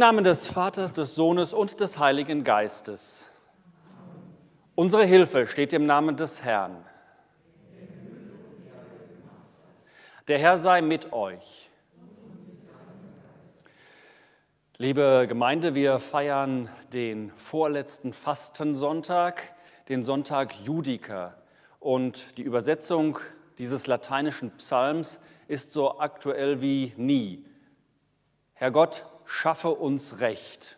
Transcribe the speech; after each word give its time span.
Namen 0.00 0.24
des 0.24 0.48
Vaters, 0.48 0.94
des 0.94 1.14
Sohnes 1.14 1.52
und 1.52 1.78
des 1.78 1.98
Heiligen 1.98 2.42
Geistes. 2.42 3.28
Unsere 4.74 5.04
Hilfe 5.04 5.46
steht 5.46 5.74
im 5.74 5.84
Namen 5.84 6.16
des 6.16 6.42
Herrn. 6.42 6.86
Der 10.26 10.38
Herr 10.38 10.56
sei 10.56 10.80
mit 10.80 11.12
euch. 11.12 11.68
Liebe 14.78 15.26
Gemeinde, 15.28 15.74
wir 15.74 15.98
feiern 15.98 16.70
den 16.94 17.30
vorletzten 17.36 18.14
Fastensonntag, 18.14 19.54
den 19.90 20.02
Sonntag 20.02 20.54
Judica. 20.64 21.34
Und 21.78 22.38
die 22.38 22.42
Übersetzung 22.42 23.18
dieses 23.58 23.86
lateinischen 23.86 24.50
Psalms 24.52 25.20
ist 25.46 25.72
so 25.72 26.00
aktuell 26.00 26.62
wie 26.62 26.94
nie. 26.96 27.44
Herr 28.54 28.70
Gott, 28.70 29.04
schaffe 29.30 29.70
uns 29.70 30.20
Recht. 30.20 30.76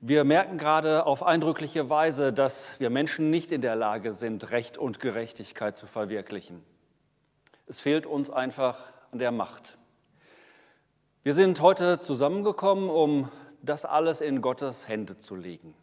Wir 0.00 0.24
merken 0.24 0.58
gerade 0.58 1.06
auf 1.06 1.22
eindrückliche 1.22 1.88
Weise, 1.88 2.32
dass 2.32 2.78
wir 2.80 2.90
Menschen 2.90 3.30
nicht 3.30 3.52
in 3.52 3.62
der 3.62 3.76
Lage 3.76 4.12
sind, 4.12 4.50
Recht 4.50 4.76
und 4.76 4.98
Gerechtigkeit 4.98 5.76
zu 5.76 5.86
verwirklichen. 5.86 6.62
Es 7.66 7.80
fehlt 7.80 8.06
uns 8.06 8.28
einfach 8.28 8.92
an 9.12 9.20
der 9.20 9.30
Macht. 9.30 9.78
Wir 11.22 11.32
sind 11.32 11.60
heute 11.60 12.00
zusammengekommen, 12.00 12.90
um 12.90 13.30
das 13.62 13.84
alles 13.84 14.20
in 14.20 14.42
Gottes 14.42 14.88
Hände 14.88 15.16
zu 15.16 15.36
legen. 15.36 15.74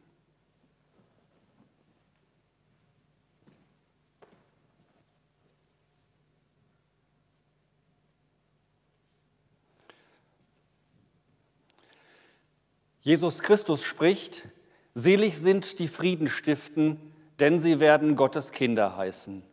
Jesus 13.04 13.42
Christus 13.42 13.84
spricht, 13.84 14.48
selig 14.94 15.38
sind 15.38 15.78
die 15.80 15.90
Frieden 15.90 16.30
stiften, 16.30 16.98
denn 17.38 17.60
sie 17.60 17.82
werden 17.82 18.16
Gottes 18.16 18.52
Kinder 18.52 18.96
heißen. 18.96 19.44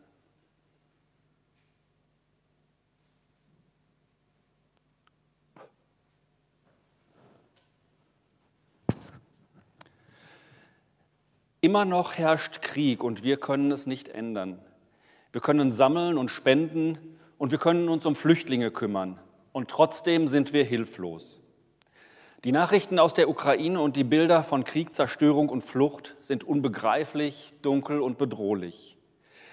Immer 11.60 11.84
noch 11.84 12.14
herrscht 12.14 12.62
Krieg 12.62 13.02
und 13.02 13.24
wir 13.24 13.36
können 13.36 13.72
es 13.72 13.88
nicht 13.88 14.08
ändern. 14.10 14.60
Wir 15.32 15.40
können 15.40 15.72
sammeln 15.72 16.18
und 16.18 16.30
spenden 16.30 16.98
und 17.36 17.50
wir 17.50 17.58
können 17.58 17.88
uns 17.88 18.06
um 18.06 18.14
Flüchtlinge 18.14 18.70
kümmern 18.70 19.18
und 19.52 19.68
trotzdem 19.68 20.28
sind 20.28 20.52
wir 20.52 20.62
hilflos. 20.62 21.40
Die 22.44 22.52
Nachrichten 22.52 22.98
aus 22.98 23.12
der 23.12 23.28
Ukraine 23.28 23.82
und 23.82 23.96
die 23.96 24.04
Bilder 24.04 24.42
von 24.42 24.64
Krieg, 24.64 24.94
Zerstörung 24.94 25.50
und 25.50 25.60
Flucht 25.60 26.16
sind 26.22 26.42
unbegreiflich, 26.42 27.52
dunkel 27.60 28.00
und 28.00 28.16
bedrohlich. 28.16 28.96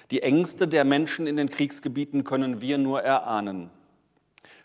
Die 0.09 0.23
Ängste 0.23 0.69
der 0.69 0.85
Menschen 0.85 1.27
in 1.27 1.35
den 1.35 1.49
Kriegsgebieten 1.49 2.23
können 2.23 2.61
wir 2.61 2.77
nur 2.77 3.01
erahnen. 3.01 3.71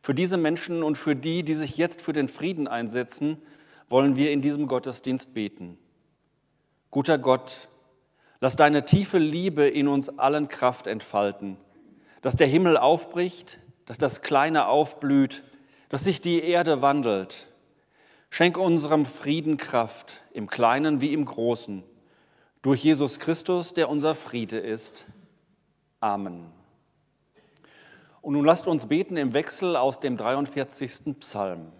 Für 0.02 0.14
diese 0.14 0.36
Menschen 0.36 0.84
und 0.84 0.96
für 0.96 1.16
die, 1.16 1.42
die 1.42 1.54
sich 1.54 1.76
jetzt 1.76 2.00
für 2.00 2.12
den 2.12 2.28
Frieden 2.28 2.68
einsetzen, 2.68 3.38
wollen 3.88 4.14
wir 4.14 4.30
in 4.30 4.40
diesem 4.40 4.68
Gottesdienst 4.68 5.34
beten. 5.34 5.76
Guter 6.92 7.18
Gott, 7.18 7.68
lass 8.40 8.54
deine 8.54 8.84
tiefe 8.84 9.18
Liebe 9.18 9.66
in 9.66 9.88
uns 9.88 10.20
allen 10.20 10.46
Kraft 10.46 10.86
entfalten, 10.86 11.56
dass 12.20 12.36
der 12.36 12.46
Himmel 12.46 12.76
aufbricht, 12.76 13.58
dass 13.86 13.98
das 13.98 14.22
Kleine 14.22 14.68
aufblüht, 14.68 15.42
dass 15.88 16.04
sich 16.04 16.20
die 16.20 16.40
Erde 16.40 16.82
wandelt. 16.82 17.48
Schenk 18.34 18.56
unserem 18.56 19.04
Frieden 19.04 19.58
Kraft, 19.58 20.22
im 20.32 20.46
Kleinen 20.46 21.02
wie 21.02 21.12
im 21.12 21.26
Großen, 21.26 21.84
durch 22.62 22.82
Jesus 22.82 23.18
Christus, 23.18 23.74
der 23.74 23.90
unser 23.90 24.14
Friede 24.14 24.56
ist. 24.56 25.04
Amen. 26.00 26.50
Und 28.22 28.32
nun 28.32 28.46
lasst 28.46 28.66
uns 28.66 28.86
beten 28.86 29.18
im 29.18 29.34
Wechsel 29.34 29.76
aus 29.76 30.00
dem 30.00 30.16
43. 30.16 31.18
Psalm. 31.20 31.70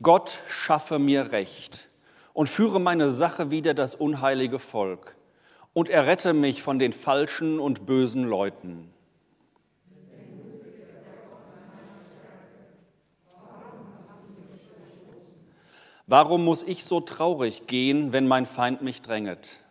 Gott 0.00 0.38
schaffe 0.48 0.98
mir 0.98 1.32
Recht 1.32 1.90
und 2.36 2.50
führe 2.50 2.78
meine 2.78 3.08
Sache 3.08 3.50
wider 3.50 3.72
das 3.72 3.94
unheilige 3.94 4.58
Volk 4.58 5.16
und 5.72 5.88
errette 5.88 6.34
mich 6.34 6.62
von 6.62 6.78
den 6.78 6.92
falschen 6.92 7.58
und 7.58 7.86
bösen 7.86 8.24
Leuten. 8.24 8.90
Warum 16.06 16.44
muss 16.44 16.62
ich 16.62 16.84
so 16.84 17.00
traurig 17.00 17.66
gehen, 17.66 18.12
wenn 18.12 18.28
mein 18.28 18.44
Feind 18.44 18.82
mich 18.82 19.00
dränget? 19.00 19.64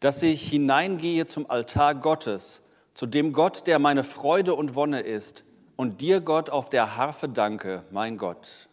Dass 0.00 0.22
ich 0.22 0.48
hineingehe 0.48 1.26
zum 1.26 1.50
Altar 1.50 1.94
Gottes, 1.94 2.62
zu 2.94 3.06
dem 3.06 3.32
Gott, 3.32 3.66
der 3.66 3.78
meine 3.78 4.04
Freude 4.04 4.54
und 4.54 4.74
Wonne 4.74 5.00
ist, 5.00 5.44
und 5.76 6.00
dir, 6.00 6.20
Gott, 6.20 6.48
auf 6.48 6.70
der 6.70 6.96
Harfe 6.96 7.28
danke, 7.28 7.82
mein 7.90 8.16
Gott. 8.16 8.68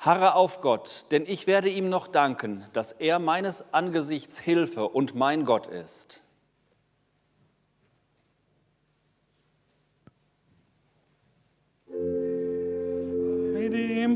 Harre 0.00 0.34
auf 0.34 0.60
Gott, 0.60 1.06
denn 1.12 1.24
ich 1.26 1.46
werde 1.46 1.70
ihm 1.70 1.88
noch 1.88 2.08
danken, 2.08 2.66
dass 2.74 2.92
er 2.92 3.18
meines 3.18 3.72
Angesichts 3.72 4.38
Hilfe 4.38 4.88
und 4.88 5.14
mein 5.14 5.46
Gott 5.46 5.66
ist. 5.66 6.23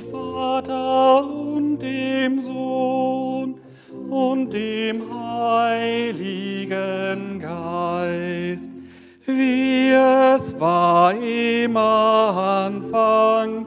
Vater 0.00 1.25
und 1.26 1.78
dem 1.78 2.40
Sohn 2.40 3.61
und 4.11 4.52
dem 4.52 5.02
Heiligen 5.12 6.69
Geist, 7.40 8.71
wie 9.26 9.90
es 9.90 10.59
war 10.61 11.12
im 11.14 11.76
Anfang, 11.76 13.67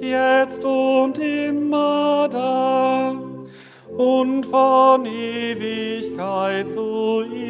jetzt 0.00 0.64
und 0.64 1.18
immer 1.18 2.28
da 2.30 3.16
und 3.96 4.46
von 4.46 5.06
Ewigkeit 5.06 6.70
zu 6.70 7.22
Ewigkeit. 7.22 7.49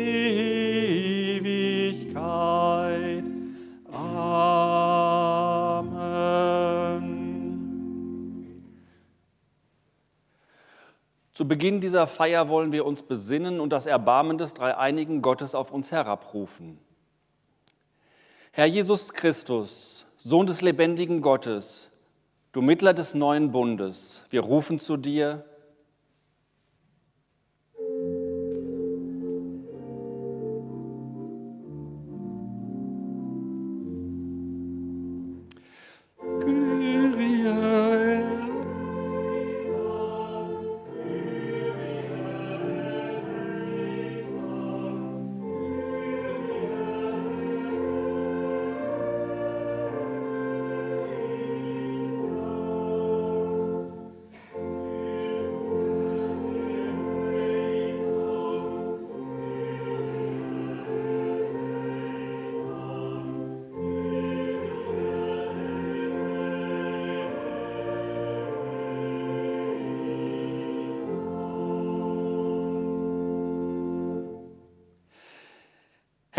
Zu 11.40 11.48
Beginn 11.48 11.80
dieser 11.80 12.06
Feier 12.06 12.50
wollen 12.50 12.70
wir 12.70 12.84
uns 12.84 13.02
besinnen 13.02 13.60
und 13.60 13.70
das 13.70 13.86
Erbarmen 13.86 14.36
des 14.36 14.52
dreieinigen 14.52 15.22
Gottes 15.22 15.54
auf 15.54 15.70
uns 15.70 15.90
herabrufen. 15.90 16.76
Herr 18.52 18.66
Jesus 18.66 19.14
Christus, 19.14 20.04
Sohn 20.18 20.46
des 20.46 20.60
lebendigen 20.60 21.22
Gottes, 21.22 21.90
du 22.52 22.60
Mittler 22.60 22.92
des 22.92 23.14
neuen 23.14 23.52
Bundes, 23.52 24.26
wir 24.28 24.42
rufen 24.42 24.78
zu 24.78 24.98
dir, 24.98 25.46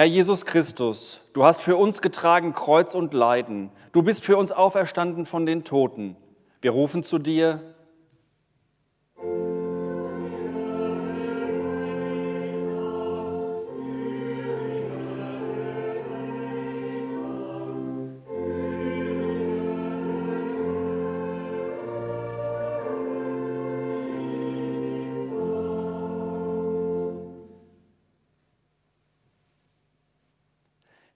Herr 0.01 0.08
Jesus 0.08 0.46
Christus, 0.46 1.22
du 1.34 1.43
hast 1.43 1.62
für 1.62 1.75
uns 1.75 2.01
getragen 2.01 2.53
Kreuz 2.53 2.96
und 2.96 3.13
Leiden. 3.13 3.70
Du 3.91 4.01
bist 4.01 4.25
für 4.25 4.36
uns 4.36 4.51
auferstanden 4.51 5.27
von 5.27 5.46
den 5.46 5.63
Toten. 5.63 6.15
Wir 6.60 6.72
rufen 6.72 7.03
zu 7.03 7.20
dir, 7.20 7.70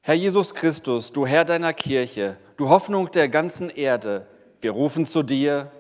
Herr 0.08 0.14
Jesus 0.14 0.54
Christus, 0.54 1.12
du 1.12 1.26
Herr 1.26 1.46
deiner 1.46 1.74
Kirche, 1.74 2.38
du 2.58 2.70
Hoffnung 2.70 3.10
der 3.10 3.28
ganzen 3.28 3.72
Erde, 3.72 4.28
wir 4.62 4.70
rufen 4.70 5.08
zu 5.08 5.24
dir. 5.24 5.72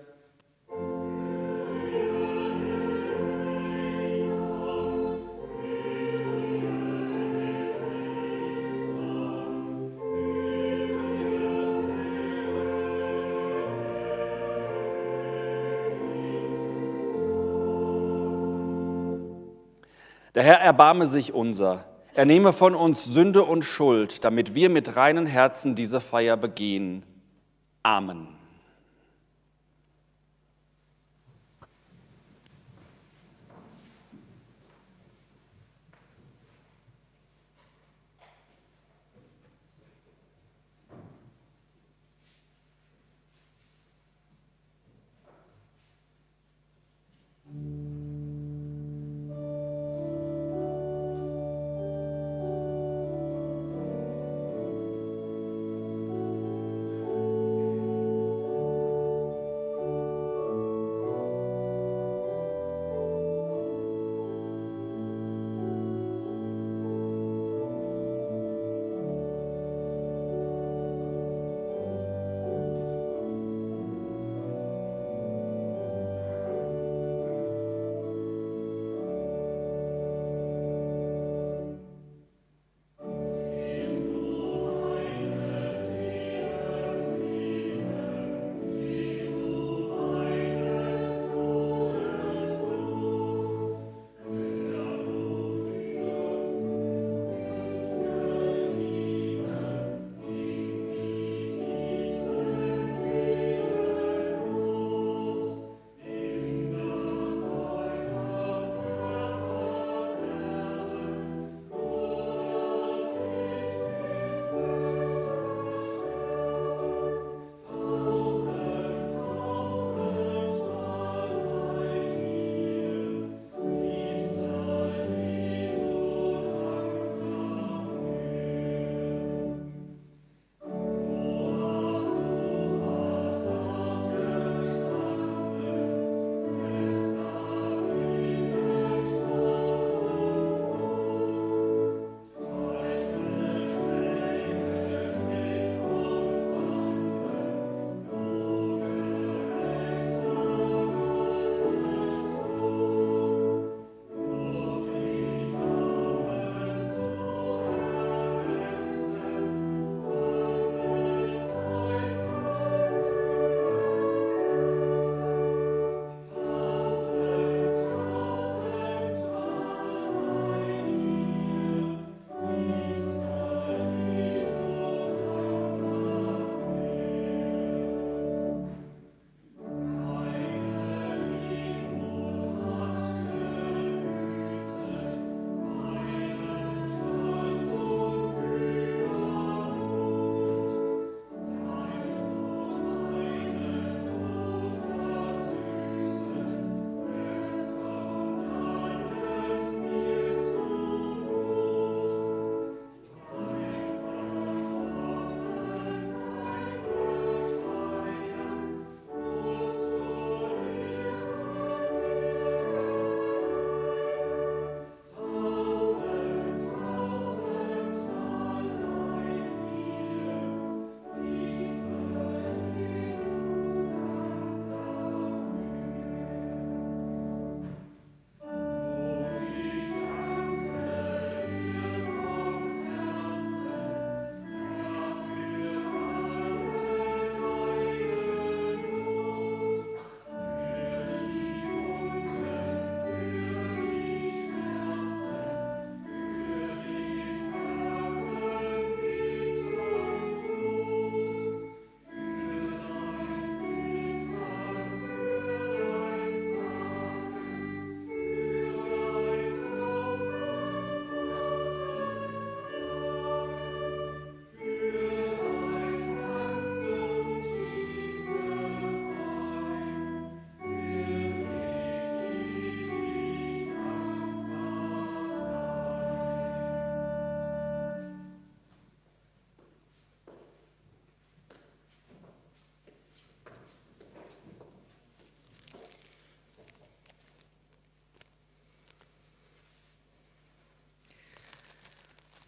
Der 20.33 20.41
Herr 20.41 20.61
erbarme 20.61 21.05
sich 21.05 21.31
unser. 21.31 21.94
Er 22.15 22.23
nehme 22.23 22.53
von 22.53 22.75
uns 22.75 23.03
Sünde 23.03 23.43
und 23.43 23.63
Schuld, 23.63 24.23
damit 24.23 24.55
wir 24.55 24.69
mit 24.69 24.95
reinen 24.95 25.25
Herzen 25.25 25.75
diese 25.75 25.99
Feier 25.99 26.37
begehen. 26.37 27.03
Amen. 27.83 28.34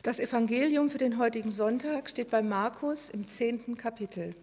Das 0.07 0.19
Evangelium 0.19 0.89
für 0.89 0.99
den 0.99 1.17
heutigen 1.17 1.51
Sonntag 1.51 2.09
steht 2.09 2.29
bei 2.29 2.41
Markus 2.41 3.09
im 3.09 3.27
zehnten 3.27 3.75
Kapitel. 3.75 4.33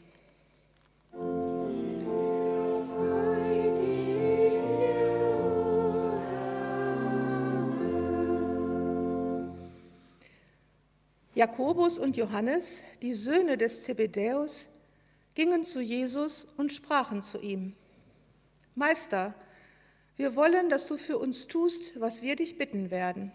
Jakobus 11.34 11.98
und 11.98 12.18
Johannes, 12.18 12.82
die 13.00 13.14
Söhne 13.14 13.56
des 13.56 13.84
Zebedäus, 13.84 14.68
gingen 15.34 15.64
zu 15.64 15.80
Jesus 15.80 16.46
und 16.58 16.74
sprachen 16.74 17.22
zu 17.22 17.40
ihm, 17.40 17.72
Meister, 18.74 19.34
wir 20.18 20.36
wollen, 20.36 20.68
dass 20.68 20.86
du 20.86 20.98
für 20.98 21.16
uns 21.16 21.46
tust, 21.46 21.98
was 21.98 22.20
wir 22.20 22.36
dich 22.36 22.58
bitten 22.58 22.90
werden. 22.90 23.32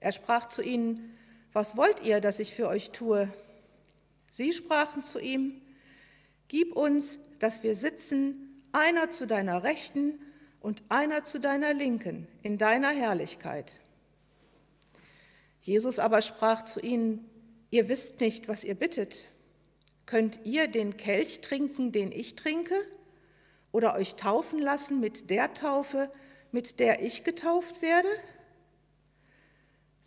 Er 0.00 0.12
sprach 0.12 0.48
zu 0.48 0.62
ihnen, 0.62 1.16
was 1.52 1.76
wollt 1.76 2.04
ihr, 2.04 2.20
dass 2.20 2.38
ich 2.38 2.54
für 2.54 2.68
euch 2.68 2.90
tue? 2.90 3.32
Sie 4.30 4.52
sprachen 4.52 5.02
zu 5.02 5.18
ihm, 5.18 5.60
gib 6.48 6.76
uns, 6.76 7.18
dass 7.40 7.62
wir 7.62 7.74
sitzen, 7.74 8.62
einer 8.72 9.10
zu 9.10 9.26
deiner 9.26 9.64
Rechten 9.64 10.20
und 10.60 10.82
einer 10.88 11.24
zu 11.24 11.40
deiner 11.40 11.74
Linken 11.74 12.28
in 12.42 12.58
deiner 12.58 12.90
Herrlichkeit. 12.90 13.80
Jesus 15.62 15.98
aber 15.98 16.22
sprach 16.22 16.62
zu 16.62 16.80
ihnen, 16.80 17.28
ihr 17.70 17.88
wisst 17.88 18.20
nicht, 18.20 18.48
was 18.48 18.64
ihr 18.64 18.74
bittet. 18.74 19.24
Könnt 20.06 20.40
ihr 20.44 20.68
den 20.68 20.96
Kelch 20.96 21.40
trinken, 21.40 21.92
den 21.92 22.12
ich 22.12 22.34
trinke? 22.36 22.74
Oder 23.72 23.94
euch 23.94 24.14
taufen 24.14 24.58
lassen 24.58 25.00
mit 25.00 25.28
der 25.28 25.52
Taufe, 25.52 26.10
mit 26.52 26.80
der 26.80 27.02
ich 27.02 27.24
getauft 27.24 27.82
werde? 27.82 28.08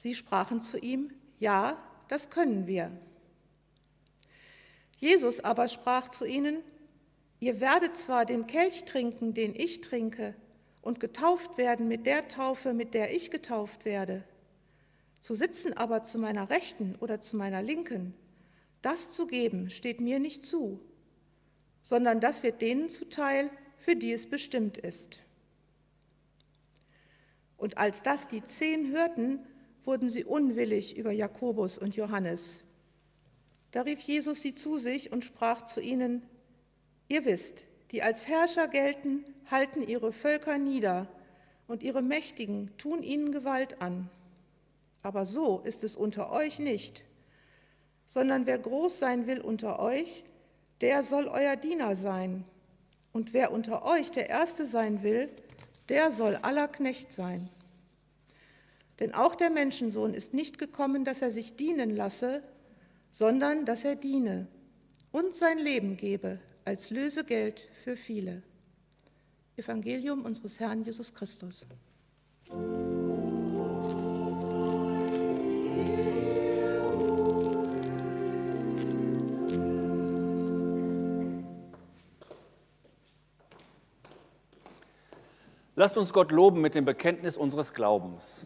Sie 0.01 0.15
sprachen 0.15 0.63
zu 0.63 0.79
ihm, 0.79 1.13
ja, 1.37 1.77
das 2.07 2.31
können 2.31 2.65
wir. 2.65 2.91
Jesus 4.97 5.41
aber 5.41 5.67
sprach 5.67 6.09
zu 6.09 6.25
ihnen, 6.25 6.63
ihr 7.39 7.59
werdet 7.59 7.95
zwar 7.95 8.25
den 8.25 8.47
Kelch 8.47 8.85
trinken, 8.85 9.35
den 9.35 9.53
ich 9.53 9.81
trinke, 9.81 10.33
und 10.81 10.99
getauft 10.99 11.59
werden 11.59 11.87
mit 11.87 12.07
der 12.07 12.27
Taufe, 12.27 12.73
mit 12.73 12.95
der 12.95 13.15
ich 13.15 13.29
getauft 13.29 13.85
werde. 13.85 14.23
Zu 15.19 15.35
sitzen 15.35 15.77
aber 15.77 16.01
zu 16.01 16.17
meiner 16.17 16.49
Rechten 16.49 16.95
oder 16.95 17.21
zu 17.21 17.37
meiner 17.37 17.61
Linken, 17.61 18.15
das 18.81 19.11
zu 19.11 19.27
geben, 19.27 19.69
steht 19.69 20.01
mir 20.01 20.17
nicht 20.17 20.47
zu, 20.47 20.79
sondern 21.83 22.19
das 22.19 22.41
wird 22.41 22.63
denen 22.63 22.89
zuteil, 22.89 23.51
für 23.77 23.95
die 23.95 24.13
es 24.13 24.27
bestimmt 24.27 24.79
ist. 24.79 25.21
Und 27.55 27.77
als 27.77 28.01
das 28.01 28.27
die 28.27 28.43
zehn 28.43 28.91
hörten, 28.91 29.45
wurden 29.83 30.09
sie 30.09 30.23
unwillig 30.23 30.97
über 30.97 31.11
Jakobus 31.11 31.77
und 31.77 31.95
Johannes. 31.95 32.57
Da 33.71 33.81
rief 33.81 34.01
Jesus 34.01 34.41
sie 34.41 34.53
zu 34.53 34.79
sich 34.79 35.11
und 35.11 35.25
sprach 35.25 35.65
zu 35.65 35.81
ihnen, 35.81 36.23
Ihr 37.07 37.25
wisst, 37.25 37.65
die 37.91 38.03
als 38.03 38.27
Herrscher 38.27 38.67
gelten, 38.67 39.25
halten 39.49 39.85
ihre 39.85 40.13
Völker 40.13 40.57
nieder, 40.57 41.07
und 41.67 41.83
ihre 41.83 42.01
Mächtigen 42.01 42.75
tun 42.77 43.01
ihnen 43.01 43.31
Gewalt 43.31 43.81
an. 43.81 44.09
Aber 45.03 45.25
so 45.25 45.59
ist 45.61 45.85
es 45.85 45.95
unter 45.95 46.31
euch 46.31 46.59
nicht, 46.59 47.05
sondern 48.07 48.45
wer 48.45 48.59
groß 48.59 48.99
sein 48.99 49.25
will 49.25 49.39
unter 49.39 49.79
euch, 49.79 50.25
der 50.81 51.01
soll 51.03 51.27
euer 51.27 51.55
Diener 51.55 51.95
sein. 51.95 52.43
Und 53.13 53.33
wer 53.33 53.51
unter 53.51 53.85
euch 53.85 54.11
der 54.11 54.29
Erste 54.29 54.65
sein 54.65 55.01
will, 55.01 55.29
der 55.87 56.11
soll 56.11 56.35
aller 56.35 56.67
Knecht 56.67 57.11
sein. 57.11 57.49
Denn 59.01 59.15
auch 59.15 59.33
der 59.33 59.49
Menschensohn 59.49 60.13
ist 60.13 60.35
nicht 60.35 60.59
gekommen, 60.59 61.05
dass 61.05 61.23
er 61.23 61.31
sich 61.31 61.55
dienen 61.55 61.89
lasse, 61.89 62.43
sondern 63.09 63.65
dass 63.65 63.83
er 63.83 63.95
diene 63.95 64.47
und 65.11 65.35
sein 65.35 65.57
Leben 65.57 65.97
gebe 65.97 66.39
als 66.65 66.91
Lösegeld 66.91 67.67
für 67.83 67.97
viele. 67.97 68.43
Evangelium 69.57 70.23
unseres 70.23 70.59
Herrn 70.59 70.83
Jesus 70.83 71.15
Christus. 71.15 71.65
Lasst 85.75 85.97
uns 85.97 86.13
Gott 86.13 86.31
loben 86.31 86.61
mit 86.61 86.75
dem 86.75 86.85
Bekenntnis 86.85 87.35
unseres 87.35 87.73
Glaubens. 87.73 88.45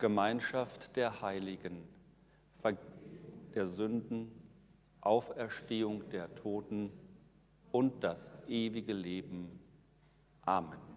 Gemeinschaft 0.00 0.96
der 0.96 1.20
Heiligen, 1.20 1.86
Vergebung 2.58 2.90
der 3.54 3.66
Sünden, 3.66 4.30
Auferstehung 5.00 6.08
der 6.10 6.34
Toten 6.34 6.92
und 7.72 8.02
das 8.04 8.32
ewige 8.48 8.92
Leben. 8.92 9.60
Amen. 10.42 10.89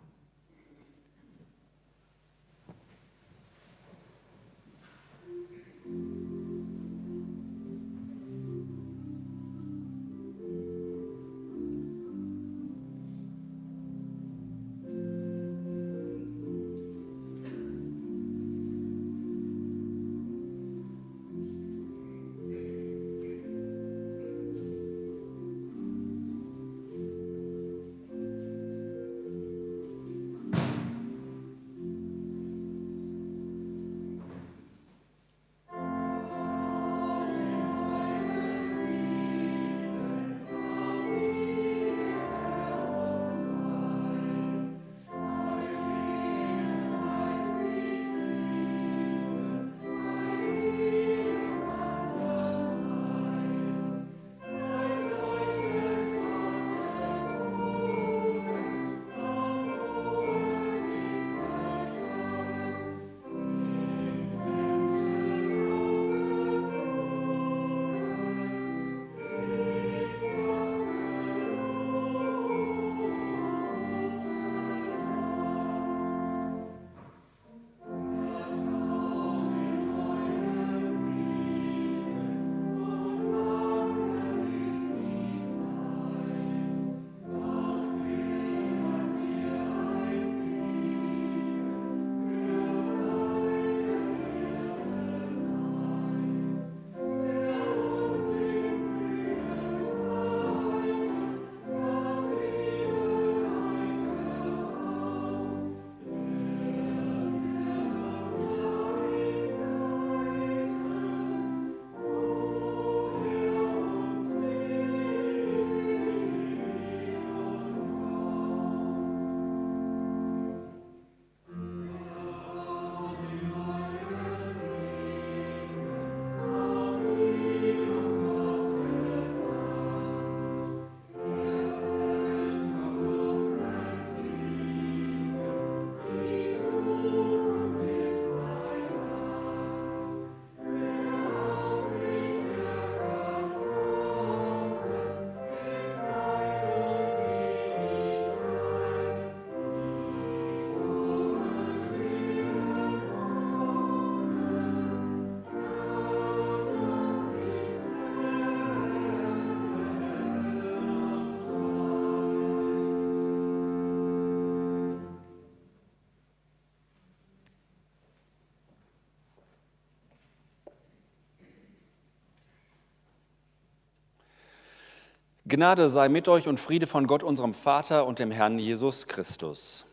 Gnade 175.46 175.90
sei 175.90 176.08
mit 176.08 176.30
euch 176.30 176.48
und 176.48 176.58
Friede 176.58 176.88
von 176.88 177.06
Gott, 177.06 177.22
unserem 177.22 177.54
Vater 177.54 178.08
und 178.08 178.20
dem 178.20 178.32
Herrn 178.32 178.60
Jesus 178.60 179.08
Christus. 179.08 179.86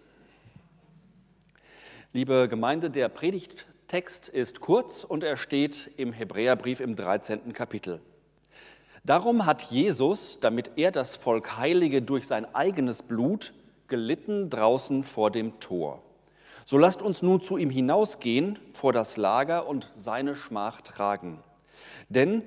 Liebe 2.13 2.47
Gemeinde, 2.49 2.89
der 2.89 3.09
Predigttext 3.09 4.29
ist 4.29 4.61
kurz 4.61 5.03
und 5.03 5.25
er 5.25 5.37
steht 5.37 5.91
im 5.97 6.13
Hebräerbrief 6.13 6.79
im 6.79 6.95
13. 6.95 7.53
Kapitel. 7.53 8.01
Darum 9.03 9.45
hat 9.45 9.63
Jesus, 9.63 10.39
damit 10.41 10.71
er 10.77 10.93
das 10.93 11.17
Volk 11.17 11.57
heilige 11.57 12.01
durch 12.01 12.29
sein 12.29 12.55
eigenes 12.55 13.03
Blut, 13.03 13.53
gelitten 13.89 14.51
draußen 14.51 15.03
vor 15.03 15.33
dem 15.33 15.59
Tor. 15.59 16.01
So 16.65 16.79
lasst 16.79 17.03
uns 17.03 17.23
nun 17.23 17.43
zu 17.43 17.57
ihm 17.57 17.71
hinausgehen 17.71 18.61
vor 18.73 18.93
das 18.93 19.17
Lager 19.17 19.67
und 19.67 19.91
seine 19.97 20.37
Schmach 20.37 20.81
tragen. 20.81 21.41
Denn 22.09 22.43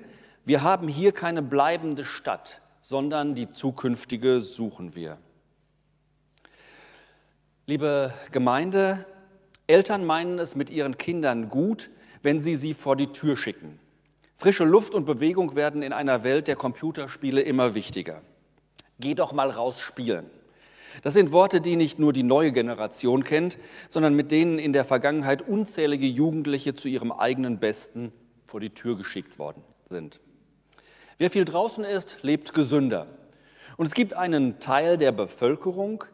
wir 0.46 0.62
haben 0.62 0.88
hier 0.88 1.12
keine 1.12 1.42
bleibende 1.42 2.06
Stadt, 2.06 2.62
sondern 2.84 3.34
die 3.34 3.50
zukünftige 3.50 4.42
suchen 4.42 4.94
wir. 4.94 5.16
Liebe 7.64 8.12
Gemeinde, 8.30 9.06
Eltern 9.66 10.04
meinen 10.04 10.38
es 10.38 10.54
mit 10.54 10.68
ihren 10.68 10.98
Kindern 10.98 11.48
gut, 11.48 11.88
wenn 12.22 12.40
sie 12.40 12.54
sie 12.56 12.74
vor 12.74 12.94
die 12.94 13.06
Tür 13.06 13.38
schicken. 13.38 13.80
Frische 14.36 14.64
Luft 14.64 14.94
und 14.94 15.06
Bewegung 15.06 15.56
werden 15.56 15.80
in 15.80 15.94
einer 15.94 16.24
Welt 16.24 16.46
der 16.46 16.56
Computerspiele 16.56 17.40
immer 17.40 17.74
wichtiger. 17.74 18.20
Geh 19.00 19.14
doch 19.14 19.32
mal 19.32 19.48
raus 19.48 19.80
spielen. 19.80 20.26
Das 21.02 21.14
sind 21.14 21.32
Worte, 21.32 21.62
die 21.62 21.76
nicht 21.76 21.98
nur 21.98 22.12
die 22.12 22.22
neue 22.22 22.52
Generation 22.52 23.24
kennt, 23.24 23.56
sondern 23.88 24.14
mit 24.14 24.30
denen 24.30 24.58
in 24.58 24.74
der 24.74 24.84
Vergangenheit 24.84 25.40
unzählige 25.40 26.06
Jugendliche 26.06 26.74
zu 26.74 26.88
ihrem 26.88 27.12
eigenen 27.12 27.60
Besten 27.60 28.12
vor 28.46 28.60
die 28.60 28.70
Tür 28.70 28.98
geschickt 28.98 29.38
worden 29.38 29.62
sind. 29.88 30.20
Wer 31.16 31.30
viel 31.30 31.44
draußen 31.44 31.84
ist, 31.84 32.18
lebt 32.22 32.54
gesünder. 32.54 33.06
Und 33.76 33.86
es 33.86 33.94
gibt 33.94 34.14
einen 34.14 34.58
Teil 34.58 34.98
der 34.98 35.12
Bevölkerung, 35.12 36.04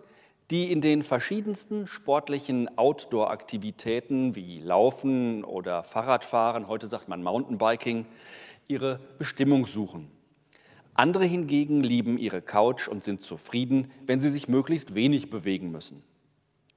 die 0.50 0.70
in 0.70 0.80
den 0.80 1.02
verschiedensten 1.02 1.86
sportlichen 1.86 2.76
Outdoor-Aktivitäten 2.76 4.34
wie 4.34 4.60
Laufen 4.60 5.44
oder 5.44 5.84
Fahrradfahren, 5.84 6.68
heute 6.68 6.86
sagt 6.86 7.08
man 7.08 7.22
Mountainbiking, 7.22 8.04
ihre 8.68 9.00
Bestimmung 9.18 9.66
suchen. 9.66 10.10
Andere 10.94 11.24
hingegen 11.24 11.82
lieben 11.82 12.18
ihre 12.18 12.42
Couch 12.42 12.88
und 12.88 13.04
sind 13.04 13.22
zufrieden, 13.22 13.90
wenn 14.04 14.20
sie 14.20 14.28
sich 14.28 14.48
möglichst 14.48 14.94
wenig 14.94 15.30
bewegen 15.30 15.70
müssen. 15.70 16.02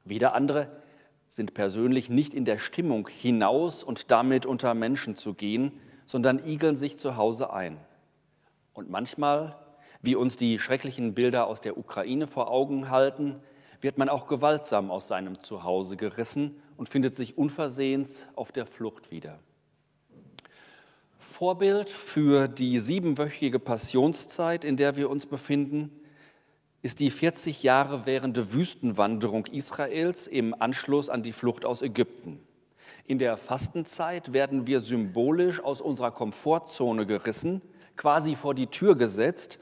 Wieder 0.06 0.34
andere 0.34 0.70
sind 1.28 1.54
persönlich 1.54 2.10
nicht 2.10 2.34
in 2.34 2.46
der 2.46 2.60
Stimmung, 2.60 3.10
hinaus 3.10 3.84
und 3.84 4.12
damit 4.12 4.46
unter 4.46 4.76
Menschen 4.76 5.18
zu 5.18 5.34
gehen, 5.34 5.74
sondern 6.06 6.46
igeln 6.46 6.76
sich 6.76 6.98
zu 6.98 7.18
Hause 7.18 7.52
ein. 7.52 7.78
Und 8.74 8.90
manchmal, 8.90 9.56
wie 10.02 10.16
uns 10.16 10.36
die 10.36 10.60
schrecklichen 10.60 11.14
Bilder 11.14 11.48
aus 11.48 11.62
der 11.62 11.78
Ukraine 11.78 12.28
vor 12.28 12.50
Augen 12.50 12.90
halten, 12.90 13.40
wird 13.82 13.98
man 13.98 14.10
auch 14.10 14.28
gewaltsam 14.28 14.90
aus 14.92 15.08
seinem 15.08 15.40
Zuhause 15.40 15.98
gerissen 15.98 16.60
und 16.78 16.90
findet 16.90 17.16
sich 17.16 17.38
unversehens 17.38 18.28
auf 18.36 18.52
der 18.52 18.66
Flucht 18.66 19.12
wieder. 19.12 19.40
Vorbild 21.20 21.90
für 21.90 22.48
die 22.48 22.80
siebenwöchige 22.80 23.60
Passionszeit, 23.60 24.64
in 24.64 24.78
der 24.78 24.96
wir 24.96 25.10
uns 25.10 25.26
befinden, 25.26 25.92
ist 26.82 27.00
die 27.00 27.12
40 27.12 27.64
Jahre 27.64 28.06
währende 28.06 28.54
Wüstenwanderung 28.54 29.46
Israels 29.48 30.28
im 30.28 30.54
Anschluss 30.60 31.10
an 31.10 31.24
die 31.24 31.32
Flucht 31.32 31.66
aus 31.66 31.82
Ägypten. 31.82 32.40
In 33.06 33.20
der 33.20 33.38
Fastenzeit 33.38 34.34
werden 34.34 34.68
wir 34.68 34.80
symbolisch 34.80 35.62
aus 35.62 35.82
unserer 35.82 36.12
Komfortzone 36.12 37.06
gerissen 37.06 37.62
quasi 37.98 38.36
vor 38.36 38.54
die 38.54 38.68
Tür 38.68 38.96
gesetzt 38.96 39.60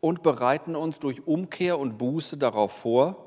und 0.00 0.22
bereiten 0.22 0.76
uns 0.76 0.98
durch 0.98 1.26
Umkehr 1.26 1.78
und 1.78 1.98
Buße 1.98 2.36
darauf 2.36 2.72
vor, 2.72 3.26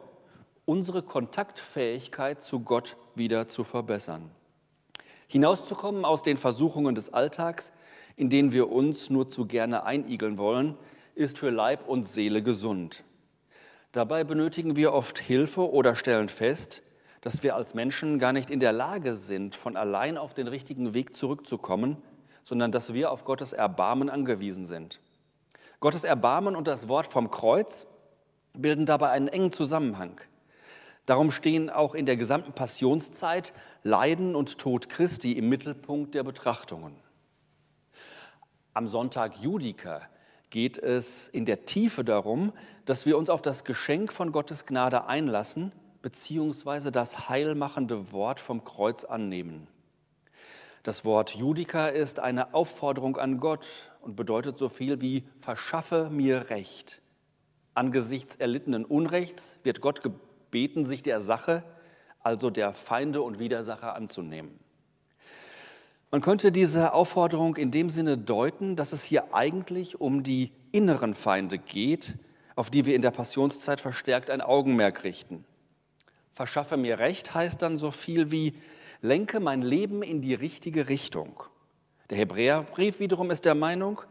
unsere 0.65 1.01
Kontaktfähigkeit 1.01 2.43
zu 2.43 2.59
Gott 2.59 2.95
wieder 3.15 3.47
zu 3.47 3.63
verbessern. 3.63 4.29
Hinauszukommen 5.27 6.05
aus 6.05 6.23
den 6.23 6.37
Versuchungen 6.37 6.95
des 6.95 7.13
Alltags, 7.13 7.71
in 8.15 8.29
denen 8.29 8.51
wir 8.51 8.71
uns 8.71 9.09
nur 9.09 9.29
zu 9.29 9.45
gerne 9.45 9.83
einigeln 9.83 10.37
wollen, 10.37 10.75
ist 11.15 11.37
für 11.37 11.49
Leib 11.49 11.87
und 11.87 12.07
Seele 12.07 12.41
gesund. 12.41 13.03
Dabei 13.91 14.23
benötigen 14.23 14.75
wir 14.75 14.93
oft 14.93 15.17
Hilfe 15.17 15.71
oder 15.71 15.95
stellen 15.95 16.29
fest, 16.29 16.83
dass 17.21 17.43
wir 17.43 17.55
als 17.55 17.73
Menschen 17.73 18.19
gar 18.19 18.33
nicht 18.33 18.49
in 18.49 18.59
der 18.59 18.71
Lage 18.71 19.15
sind, 19.15 19.55
von 19.55 19.75
allein 19.75 20.17
auf 20.17 20.33
den 20.33 20.47
richtigen 20.47 20.93
Weg 20.93 21.15
zurückzukommen, 21.15 21.97
sondern 22.43 22.71
dass 22.71 22.93
wir 22.93 23.11
auf 23.11 23.23
Gottes 23.23 23.53
Erbarmen 23.53 24.09
angewiesen 24.09 24.65
sind. 24.65 24.99
Gottes 25.79 26.03
Erbarmen 26.03 26.55
und 26.55 26.67
das 26.67 26.87
Wort 26.87 27.07
vom 27.07 27.31
Kreuz 27.31 27.87
bilden 28.53 28.85
dabei 28.85 29.09
einen 29.09 29.27
engen 29.27 29.51
Zusammenhang. 29.51 30.19
Darum 31.05 31.31
stehen 31.31 31.69
auch 31.69 31.95
in 31.95 32.05
der 32.05 32.17
gesamten 32.17 32.53
Passionszeit 32.53 33.53
Leiden 33.83 34.35
und 34.35 34.57
Tod 34.57 34.89
Christi 34.89 35.33
im 35.33 35.49
Mittelpunkt 35.49 36.13
der 36.13 36.23
Betrachtungen. 36.23 36.95
Am 38.73 38.87
Sonntag 38.87 39.37
Judica 39.37 40.01
geht 40.49 40.77
es 40.77 41.27
in 41.27 41.45
der 41.45 41.65
Tiefe 41.65 42.03
darum, 42.03 42.53
dass 42.85 43.05
wir 43.05 43.17
uns 43.17 43.29
auf 43.29 43.41
das 43.41 43.63
Geschenk 43.63 44.11
von 44.11 44.31
Gottes 44.31 44.65
Gnade 44.65 45.05
einlassen, 45.07 45.71
beziehungsweise 46.01 46.91
das 46.91 47.29
heilmachende 47.29 48.11
Wort 48.11 48.39
vom 48.39 48.63
Kreuz 48.63 49.03
annehmen. 49.03 49.67
Das 50.83 51.03
Wort 51.03 51.35
Judica 51.35 51.87
ist 51.87 52.19
eine 52.19 52.53
Aufforderung 52.53 53.17
an 53.17 53.39
Gott 53.39 53.67
und 54.01 54.15
bedeutet 54.15 54.57
so 54.57 54.69
viel 54.69 55.01
wie 55.01 55.23
verschaffe 55.39 56.09
mir 56.09 56.49
Recht. 56.49 57.01
Angesichts 57.73 58.37
erlittenen 58.37 58.85
Unrechts 58.85 59.57
wird 59.63 59.81
Gott 59.81 60.01
gebeten, 60.03 60.85
sich 60.85 61.03
der 61.03 61.19
Sache, 61.19 61.63
also 62.21 62.49
der 62.49 62.73
Feinde 62.73 63.21
und 63.21 63.39
Widersacher 63.39 63.95
anzunehmen. 63.95 64.59
Man 66.11 66.21
könnte 66.21 66.51
diese 66.51 66.93
Aufforderung 66.93 67.55
in 67.55 67.71
dem 67.71 67.89
Sinne 67.89 68.17
deuten, 68.17 68.75
dass 68.75 68.93
es 68.93 69.03
hier 69.03 69.33
eigentlich 69.33 70.01
um 70.01 70.23
die 70.23 70.51
inneren 70.71 71.13
Feinde 71.13 71.59
geht, 71.59 72.17
auf 72.55 72.69
die 72.69 72.85
wir 72.85 72.95
in 72.95 73.01
der 73.01 73.11
Passionszeit 73.11 73.79
verstärkt 73.79 74.29
ein 74.29 74.41
Augenmerk 74.41 75.03
richten. 75.03 75.45
Verschaffe 76.33 76.77
mir 76.77 76.99
Recht 76.99 77.33
heißt 77.33 77.61
dann 77.61 77.77
so 77.77 77.91
viel 77.91 78.31
wie 78.31 78.55
lenke 79.01 79.39
mein 79.39 79.61
Leben 79.61 80.03
in 80.03 80.21
die 80.21 80.33
richtige 80.33 80.89
Richtung. 80.89 81.43
Der 82.09 82.17
Hebräerbrief 82.17 82.99
wiederum 82.99 83.31
ist 83.31 83.45
der 83.45 83.55
Meinung, 83.55 84.01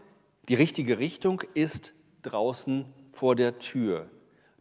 die 0.48 0.54
richtige 0.54 0.98
Richtung 0.98 1.42
ist 1.54 1.94
draußen 2.22 2.86
vor 3.10 3.36
der 3.36 3.58
Tür. 3.58 4.08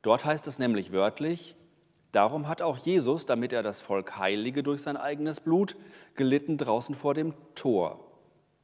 Dort 0.02 0.26
heißt 0.26 0.48
es 0.48 0.60
nämlich 0.60 0.92
wörtlich, 0.92 1.56
darum 2.12 2.48
hat 2.48 2.62
auch 2.62 2.78
Jesus, 2.78 3.26
damit 3.26 3.54
er 3.54 3.64
das 3.64 3.80
Volk 3.80 4.18
heilige 4.18 4.64
durch 4.64 4.82
sein 4.82 4.98
eigenes 4.98 5.40
Blut, 5.40 5.76
gelitten 6.16 6.58
draußen 6.58 6.96
vor 6.96 7.14
dem 7.14 7.34
Tor. 7.56 8.00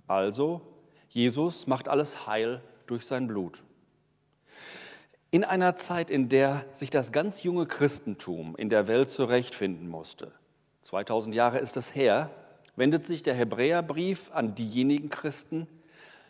Also, 0.07 0.61
Jesus 1.07 1.67
macht 1.67 1.87
alles 1.87 2.27
heil 2.27 2.61
durch 2.87 3.05
sein 3.05 3.27
Blut. 3.27 3.63
In 5.31 5.43
einer 5.43 5.75
Zeit, 5.75 6.11
in 6.11 6.29
der 6.29 6.65
sich 6.73 6.89
das 6.89 7.11
ganz 7.11 7.43
junge 7.43 7.65
Christentum 7.65 8.55
in 8.55 8.69
der 8.69 8.87
Welt 8.87 9.09
zurechtfinden 9.09 9.87
musste, 9.87 10.31
2000 10.83 11.33
Jahre 11.33 11.59
ist 11.59 11.77
es 11.77 11.95
her, 11.95 12.29
wendet 12.75 13.07
sich 13.07 13.23
der 13.23 13.33
Hebräerbrief 13.33 14.31
an 14.33 14.53
diejenigen 14.53 15.09
Christen, 15.09 15.67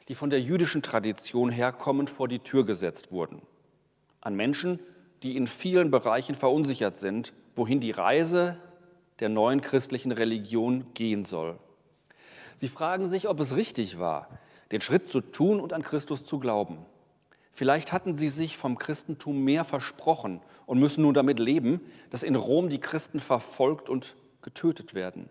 die 0.08 0.16
von 0.16 0.30
der 0.30 0.42
jüdischen 0.42 0.82
Tradition 0.82 1.50
herkommend 1.50 2.10
vor 2.10 2.28
die 2.28 2.40
Tür 2.40 2.66
gesetzt 2.66 3.12
wurden. 3.12 3.42
An 4.22 4.36
Menschen, 4.36 4.80
die 5.24 5.36
in 5.38 5.48
vielen 5.48 5.90
Bereichen 5.92 6.36
verunsichert 6.36 6.98
sind, 6.98 7.34
wohin 7.56 7.80
die 7.80 7.92
Reise 7.92 8.58
der 9.20 9.30
neuen 9.30 9.62
christlichen 9.62 10.12
Religion 10.12 10.86
gehen 10.94 11.24
soll. 11.24 11.58
Sie 12.56 12.68
fragen 12.68 13.08
sich, 13.08 13.28
ob 13.28 13.40
es 13.40 13.56
richtig 13.56 14.00
war, 14.00 14.28
den 14.72 14.82
Schritt 14.82 15.10
zu 15.10 15.22
tun 15.22 15.60
und 15.60 15.74
an 15.74 15.82
Christus 15.82 16.26
zu 16.26 16.40
glauben. 16.40 16.86
Vielleicht 17.52 17.92
hatten 17.92 18.16
sie 18.16 18.30
sich 18.30 18.58
vom 18.58 18.78
Christentum 18.78 19.44
mehr 19.44 19.64
versprochen 19.64 20.42
und 20.66 20.80
müssen 20.80 21.04
nun 21.04 21.14
damit 21.14 21.40
leben, 21.40 21.82
dass 22.10 22.24
in 22.24 22.36
Rom 22.36 22.70
die 22.70 22.80
Christen 22.80 23.20
verfolgt 23.20 23.90
und 23.90 24.16
getötet 24.44 24.94
werden. 24.94 25.30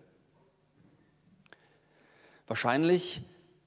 Wahrscheinlich 2.46 3.22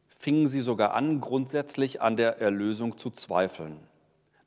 fingen 0.10 0.48
sie 0.48 0.62
sogar 0.62 0.94
an, 0.94 1.22
grundsätzlich 1.22 2.02
an 2.02 2.18
der 2.18 2.40
Erlösung 2.40 2.98
zu 2.98 3.10
zweifeln. 3.10 3.80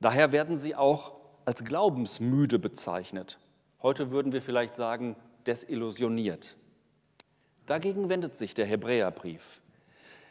Daher 0.01 0.33
werden 0.33 0.57
sie 0.57 0.75
auch 0.75 1.15
als 1.45 1.65
glaubensmüde 1.65 2.59
bezeichnet. 2.59 3.39
Heute 3.83 4.11
würden 4.11 4.33
wir 4.33 4.43
vielleicht 4.43 4.75
sagen, 4.75 5.17
desillusioniert. 5.47 6.57
Dagegen 7.67 8.09
wendet 8.09 8.37
sich 8.37 8.55
der 8.55 8.67
Hebräerbrief. 8.67 9.61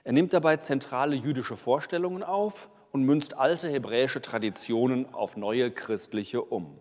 Er 0.04 0.14
nimmt 0.14 0.34
dabei 0.34 0.58
zentrale 0.58 1.16
jüdische 1.16 1.58
Vorstellungen 1.58 2.24
auf 2.24 2.70
und 2.92 3.04
münzt 3.04 3.36
alte 3.36 3.68
hebräische 3.70 4.22
Traditionen 4.22 5.14
auf 5.14 5.38
neue 5.38 5.70
christliche 5.70 6.42
um. 6.42 6.80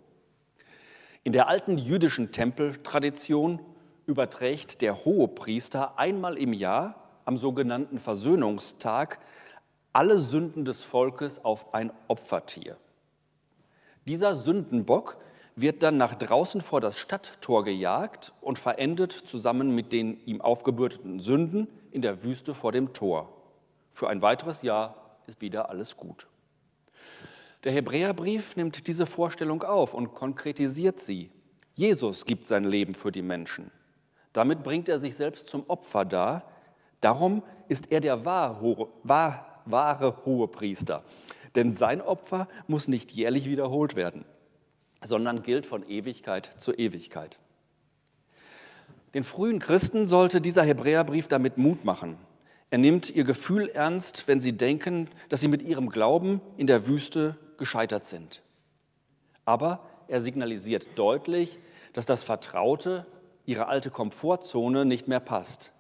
In 1.25 1.33
der 1.33 1.49
alten 1.49 1.77
jüdischen 1.77 2.31
Tempeltradition 2.31 3.61
überträgt 4.07 4.81
der 4.81 5.05
Hohepriester 5.05 5.99
einmal 5.99 6.39
im 6.39 6.53
Jahr 6.53 6.95
am 7.25 7.39
sogenannten 7.39 7.99
Versöhnungstag 7.99 9.19
alle 9.93 10.19
Sünden 10.19 10.65
des 10.65 10.83
Volkes 10.83 11.45
auf 11.45 11.75
ein 11.75 11.91
Opfertier. 12.09 12.77
Dieser 14.07 14.35
Sündenbock 14.35 15.19
wird 15.57 15.83
dann 15.83 15.97
nach 15.97 16.15
draußen 16.15 16.61
vor 16.61 16.81
das 16.81 16.99
Stadttor 16.99 17.65
gejagt 17.65 18.33
und 18.41 18.59
verendet 18.59 19.13
zusammen 19.13 19.75
mit 19.75 19.93
den 19.93 20.21
ihm 20.27 20.41
aufgebürdeten 20.41 21.19
Sünden 21.19 21.67
in 21.91 22.03
der 22.03 22.23
Wüste 22.23 22.55
vor 22.55 22.73
dem 22.73 22.93
Tor. 22.93 23.33
Für 23.91 24.09
ein 24.09 24.21
weiteres 24.21 24.63
Jahr 24.63 25.19
ist 25.27 25.41
wieder 25.41 25.71
alles 25.71 25.97
gut. 25.97 26.29
Der 27.65 27.73
Hebräerbrief 27.73 28.55
nimmt 28.55 28.87
diese 28.87 29.07
Vorstellung 29.07 29.63
auf 29.63 29.95
und 29.95 30.15
konkretisiert 30.15 31.01
sie. 31.01 31.31
Jesus 31.75 32.27
gibt 32.27 32.47
sein 32.47 32.65
Leben 32.65 32.95
für 32.95 33.11
die 33.11 33.23
Menschen. 33.23 33.71
Damit 34.37 34.63
bringt 34.63 34.91
er 34.91 34.99
sich 34.99 35.17
selbst 35.17 35.49
zum 35.49 35.65
Opfer 35.67 36.05
dar. 36.05 36.43
Darum 37.01 37.43
ist 37.69 37.91
er 37.91 38.03
der 38.03 38.27
wahre, 38.27 38.89
wahr, 39.03 39.63
wahre 39.65 40.27
Hohepriester. 40.27 41.05
Denn 41.55 41.73
sein 41.73 42.03
Opfer 42.03 42.47
muss 42.67 42.87
nicht 42.87 43.13
jährlich 43.13 43.49
wiederholt 43.49 43.97
werden, 43.97 44.27
sondern 45.03 45.43
gilt 45.43 45.65
von 45.65 45.89
Ewigkeit 45.89 46.51
zu 46.59 46.75
Ewigkeit. 46.75 47.39
Den 49.15 49.25
frühen 49.25 49.59
Christen 49.59 50.07
sollte 50.07 50.43
dieser 50.43 50.65
Hebräerbrief 50.65 51.29
damit 51.29 51.57
Mut 51.57 51.87
machen. 51.87 52.19
Er 52.69 52.77
nimmt 52.77 53.09
ihr 53.09 53.25
Gefühl 53.25 53.71
ernst, 53.71 54.29
wenn 54.29 54.41
sie 54.41 54.55
denken, 54.55 55.09
dass 55.31 55.41
sie 55.41 55.49
mit 55.49 55.63
ihrem 55.63 55.89
Glauben 55.89 56.43
in 56.59 56.67
der 56.67 56.87
Wüste 56.87 57.39
gescheitert 57.57 58.05
sind. 58.05 58.43
Aber 59.47 59.81
er 60.09 60.21
signalisiert 60.21 60.89
deutlich, 60.97 61.59
dass 61.95 62.05
das 62.05 62.23
Vertraute, 62.23 63.07
ihre 63.47 63.69
alte 63.69 63.91
Komfortzone 63.91 64.85
nicht 64.85 65.09
mehr 65.09 65.21
passt. 65.21 65.73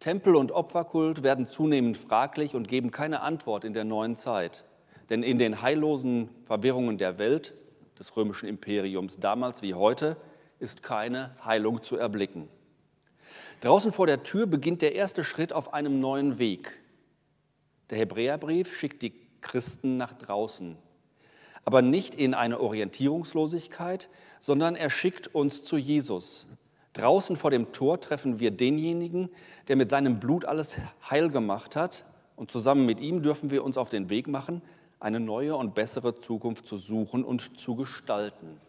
Tempel 0.00 0.36
und 0.36 0.52
Opferkult 0.52 1.22
werden 1.22 1.48
zunehmend 1.48 1.98
fraglich 1.98 2.54
und 2.54 2.68
geben 2.68 2.90
keine 2.90 3.20
Antwort 3.20 3.64
in 3.64 3.72
der 3.72 3.84
neuen 3.84 4.16
Zeit. 4.16 4.64
Denn 5.10 5.22
in 5.22 5.38
den 5.38 5.62
heillosen 5.62 6.28
Verwirrungen 6.44 6.98
der 6.98 7.18
Welt, 7.18 7.54
des 7.98 8.16
römischen 8.16 8.48
Imperiums 8.48 9.18
damals 9.18 9.62
wie 9.62 9.74
heute, 9.74 10.16
ist 10.60 10.82
keine 10.82 11.34
Heilung 11.44 11.82
zu 11.82 11.96
erblicken. 11.96 12.48
Draußen 13.60 13.90
vor 13.90 14.06
der 14.06 14.22
Tür 14.22 14.46
beginnt 14.46 14.82
der 14.82 14.94
erste 14.94 15.24
Schritt 15.24 15.52
auf 15.52 15.74
einem 15.74 16.00
neuen 16.00 16.38
Weg. 16.38 16.78
Der 17.90 17.98
Hebräerbrief 17.98 18.72
schickt 18.72 19.02
die 19.02 19.14
Christen 19.40 19.96
nach 19.96 20.14
draußen, 20.14 20.76
aber 21.64 21.82
nicht 21.82 22.14
in 22.14 22.34
eine 22.34 22.60
Orientierungslosigkeit, 22.60 24.08
sondern 24.40 24.76
er 24.76 24.90
schickt 24.90 25.34
uns 25.34 25.62
zu 25.64 25.76
Jesus. 25.76 26.46
Draußen 26.92 27.36
vor 27.36 27.50
dem 27.50 27.72
Tor 27.72 28.00
treffen 28.00 28.40
wir 28.40 28.50
denjenigen, 28.50 29.28
der 29.68 29.76
mit 29.76 29.90
seinem 29.90 30.18
Blut 30.20 30.44
alles 30.44 30.78
heil 31.08 31.30
gemacht 31.30 31.76
hat, 31.76 32.04
und 32.36 32.52
zusammen 32.52 32.86
mit 32.86 33.00
ihm 33.00 33.22
dürfen 33.22 33.50
wir 33.50 33.64
uns 33.64 33.76
auf 33.76 33.90
den 33.90 34.10
Weg 34.10 34.28
machen, 34.28 34.62
eine 35.00 35.18
neue 35.18 35.56
und 35.56 35.74
bessere 35.74 36.20
Zukunft 36.20 36.66
zu 36.66 36.76
suchen 36.76 37.24
und 37.24 37.58
zu 37.58 37.74
gestalten. 37.74 38.60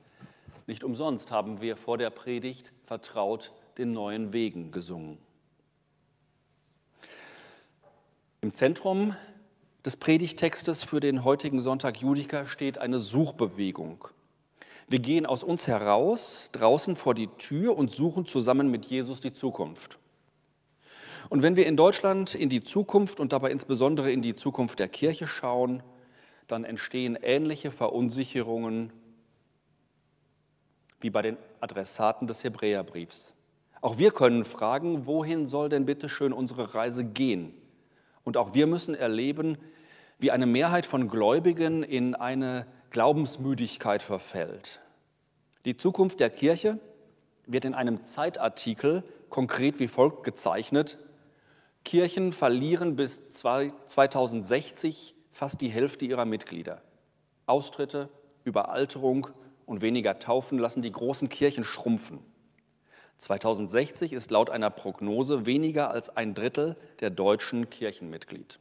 Nicht 0.66 0.84
umsonst 0.84 1.32
haben 1.32 1.62
wir 1.62 1.78
vor 1.78 1.98
der 1.98 2.10
Predigt 2.10 2.72
vertraut 2.84 3.54
den 3.78 3.92
neuen 3.92 4.34
Wegen 4.34 4.72
gesungen. 4.72 5.18
Im 8.42 8.54
Zentrum 8.54 9.16
des 9.86 9.98
Predigtextes 9.98 10.84
für 10.84 11.00
den 11.00 11.24
heutigen 11.24 11.62
Sonntag 11.62 12.02
Judika 12.02 12.46
steht 12.46 12.78
eine 12.78 13.00
Suchbewegung. 13.00 14.08
Wir 14.90 15.00
gehen 15.00 15.28
aus 15.28 15.44
uns 15.44 15.68
heraus, 15.68 16.50
draußen 16.52 16.96
vor 16.96 17.14
die 17.14 17.28
Tür 17.38 17.78
und 17.78 17.92
suchen 17.92 18.26
zusammen 18.26 18.72
mit 18.72 18.86
Jesus 18.86 19.22
die 19.22 19.34
Zukunft. 19.34 20.00
Und 21.30 21.44
wenn 21.44 21.56
wir 21.56 21.68
in 21.68 21.78
Deutschland 21.78 22.34
in 22.34 22.50
die 22.50 22.64
Zukunft 22.64 23.20
und 23.20 23.32
dabei 23.32 23.52
insbesondere 23.52 24.12
in 24.12 24.24
die 24.24 24.36
Zukunft 24.36 24.80
der 24.80 24.88
Kirche 24.88 25.28
schauen, 25.28 25.84
dann 26.48 26.64
entstehen 26.64 27.20
ähnliche 27.22 27.70
Verunsicherungen 27.70 28.92
wie 31.02 31.12
bei 31.12 31.22
den 31.22 31.38
Adressaten 31.62 32.26
des 32.26 32.44
Hebräerbriefs. 32.44 33.36
Auch 33.82 34.00
wir 34.00 34.10
können 34.10 34.44
fragen, 34.44 35.06
wohin 35.06 35.46
soll 35.46 35.70
denn 35.70 35.86
bitte 35.86 36.10
schön 36.10 36.34
unsere 36.34 36.74
Reise 36.74 37.06
gehen? 37.06 37.54
Und 38.24 38.38
auch 38.38 38.56
wir 38.56 38.66
müssen 38.66 38.96
erleben, 38.96 39.60
wie 40.18 40.32
eine 40.32 40.48
Mehrheit 40.48 40.88
von 40.88 41.08
Gläubigen 41.08 41.84
in 41.84 42.16
eine 42.16 42.66
Glaubensmüdigkeit 42.90 44.02
verfällt. 44.02 44.82
Die 45.66 45.78
Zukunft 45.78 46.20
der 46.20 46.30
Kirche 46.30 46.80
wird 47.46 47.66
in 47.66 47.74
einem 47.74 48.04
Zeitartikel 48.04 49.04
konkret 49.30 49.80
wie 49.80 49.88
folgt 49.88 50.24
gezeichnet. 50.24 50.98
Kirchen 51.84 52.32
verlieren 52.32 52.96
bis 52.96 53.30
2060 53.30 55.16
fast 55.32 55.62
die 55.62 55.70
Hälfte 55.70 56.06
ihrer 56.06 56.26
Mitglieder. 56.26 56.82
Austritte, 57.46 58.10
Überalterung 58.44 59.28
und 59.66 59.82
weniger 59.82 60.20
Taufen 60.20 60.58
lassen 60.58 60.82
die 60.82 60.92
großen 60.92 61.30
Kirchen 61.30 61.64
schrumpfen. 61.64 62.20
2060 63.20 64.14
ist 64.14 64.32
laut 64.32 64.50
einer 64.50 64.70
Prognose 64.70 65.46
weniger 65.46 65.92
als 65.92 66.16
ein 66.16 66.34
Drittel 66.34 66.78
der 67.02 67.10
deutschen 67.10 67.70
Kirchenmitglied. 67.70 68.60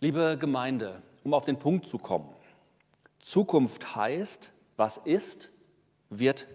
Liebe 0.00 0.38
Gemeinde, 0.40 1.02
um 1.24 1.34
auf 1.34 1.44
den 1.44 1.58
Punkt 1.58 1.86
zu 1.86 1.98
kommen, 1.98 2.28
Zukunft 3.20 3.94
heißt, 3.94 4.52
was 4.76 4.96
ist, 4.96 5.50
wird 6.08 6.46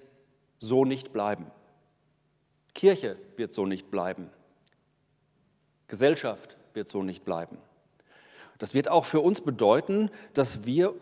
so 0.59 0.85
nicht 0.85 1.13
bleiben. 1.13 1.51
Kirche 2.73 3.17
wird 3.37 3.53
so 3.53 3.65
nicht 3.65 3.91
bleiben. 3.91 4.29
Gesellschaft 5.87 6.57
wird 6.73 6.89
so 6.89 7.03
nicht 7.03 7.23
bleiben. 7.23 7.57
Das 8.57 8.73
wird 8.73 8.89
auch 8.89 9.05
für 9.05 9.21
uns 9.21 9.41
bedeuten, 9.41 10.09
dass 10.33 10.65
wir 10.65 10.93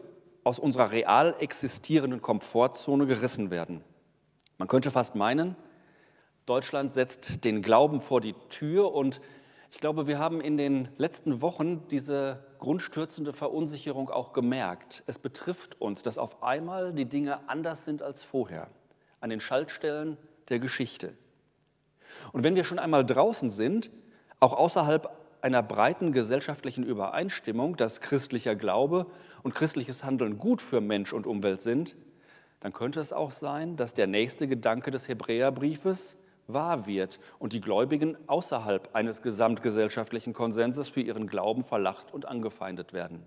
aus 0.43 0.59
unserer 0.59 0.91
real 0.91 1.35
existierenden 1.39 2.21
Komfortzone 2.21 3.05
gerissen 3.05 3.49
werden. 3.49 3.83
Man 4.57 4.67
könnte 4.67 4.91
fast 4.91 5.15
meinen, 5.15 5.55
Deutschland 6.45 6.93
setzt 6.93 7.45
den 7.45 7.61
Glauben 7.61 8.01
vor 8.01 8.19
die 8.19 8.35
Tür 8.49 8.93
und 8.93 9.21
ich 9.73 9.79
glaube, 9.79 10.05
wir 10.05 10.19
haben 10.19 10.39
in 10.39 10.55
den 10.55 10.87
letzten 10.97 11.41
Wochen 11.41 11.87
diese 11.87 12.45
grundstürzende 12.59 13.33
Verunsicherung 13.33 14.11
auch 14.11 14.31
gemerkt. 14.31 15.01
Es 15.07 15.17
betrifft 15.17 15.81
uns, 15.81 16.03
dass 16.03 16.19
auf 16.19 16.43
einmal 16.43 16.93
die 16.93 17.05
Dinge 17.05 17.49
anders 17.49 17.83
sind 17.83 18.03
als 18.03 18.21
vorher, 18.21 18.69
an 19.19 19.31
den 19.31 19.41
Schaltstellen 19.41 20.17
der 20.49 20.59
Geschichte. 20.59 21.17
Und 22.33 22.43
wenn 22.43 22.55
wir 22.55 22.65
schon 22.65 22.77
einmal 22.77 23.03
draußen 23.03 23.49
sind, 23.49 23.89
auch 24.39 24.53
außerhalb 24.53 25.09
einer 25.41 25.63
breiten 25.63 26.11
gesellschaftlichen 26.11 26.83
Übereinstimmung, 26.83 27.75
dass 27.75 27.99
christlicher 27.99 28.55
Glaube 28.55 29.07
und 29.41 29.55
christliches 29.55 30.03
Handeln 30.03 30.37
gut 30.37 30.61
für 30.61 30.81
Mensch 30.81 31.13
und 31.13 31.25
Umwelt 31.25 31.61
sind, 31.61 31.95
dann 32.59 32.73
könnte 32.73 32.99
es 32.99 33.11
auch 33.11 33.31
sein, 33.31 33.75
dass 33.75 33.95
der 33.95 34.05
nächste 34.05 34.47
Gedanke 34.47 34.91
des 34.91 35.07
Hebräerbriefes 35.07 36.15
wahr 36.47 36.85
wird 36.85 37.19
und 37.39 37.53
die 37.53 37.61
Gläubigen 37.61 38.17
außerhalb 38.27 38.95
eines 38.95 39.21
gesamtgesellschaftlichen 39.21 40.33
Konsenses 40.33 40.89
für 40.89 41.01
ihren 41.01 41.27
Glauben 41.27 41.63
verlacht 41.63 42.13
und 42.13 42.25
angefeindet 42.27 42.93
werden. 42.93 43.23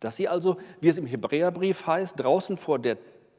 Dass 0.00 0.16
sie 0.16 0.28
also, 0.28 0.58
wie 0.80 0.88
es 0.88 0.98
im 0.98 1.06
Hebräerbrief 1.06 1.86
heißt, 1.86 2.18
draußen 2.18 2.56
vor 2.56 2.78
der 2.78 2.98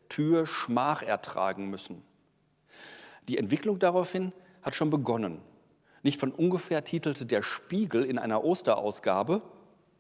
Tür 0.10 0.45
Schmach 0.45 1.04
ertragen 1.04 1.69
müssen. 1.69 2.04
Die 3.28 3.38
Entwicklung 3.38 3.80
daraufhin 3.80 4.34
hat 4.62 4.76
schon 4.76 4.89
begonnen. 4.89 5.41
Nicht 6.04 6.19
von 6.19 6.32
ungefähr 6.32 6.84
titelte 6.84 7.26
der 7.26 7.41
Spiegel 7.41 8.04
in 8.04 8.19
einer 8.19 8.43
Osterausgabe, 8.43 9.41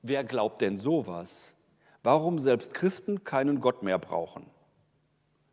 wer 0.03 0.23
glaubt 0.23 0.61
denn 0.61 0.77
sowas? 0.77 1.55
Warum 2.03 2.37
selbst 2.37 2.75
Christen 2.75 3.23
keinen 3.23 3.61
Gott 3.61 3.81
mehr 3.81 3.97
brauchen? 3.97 4.45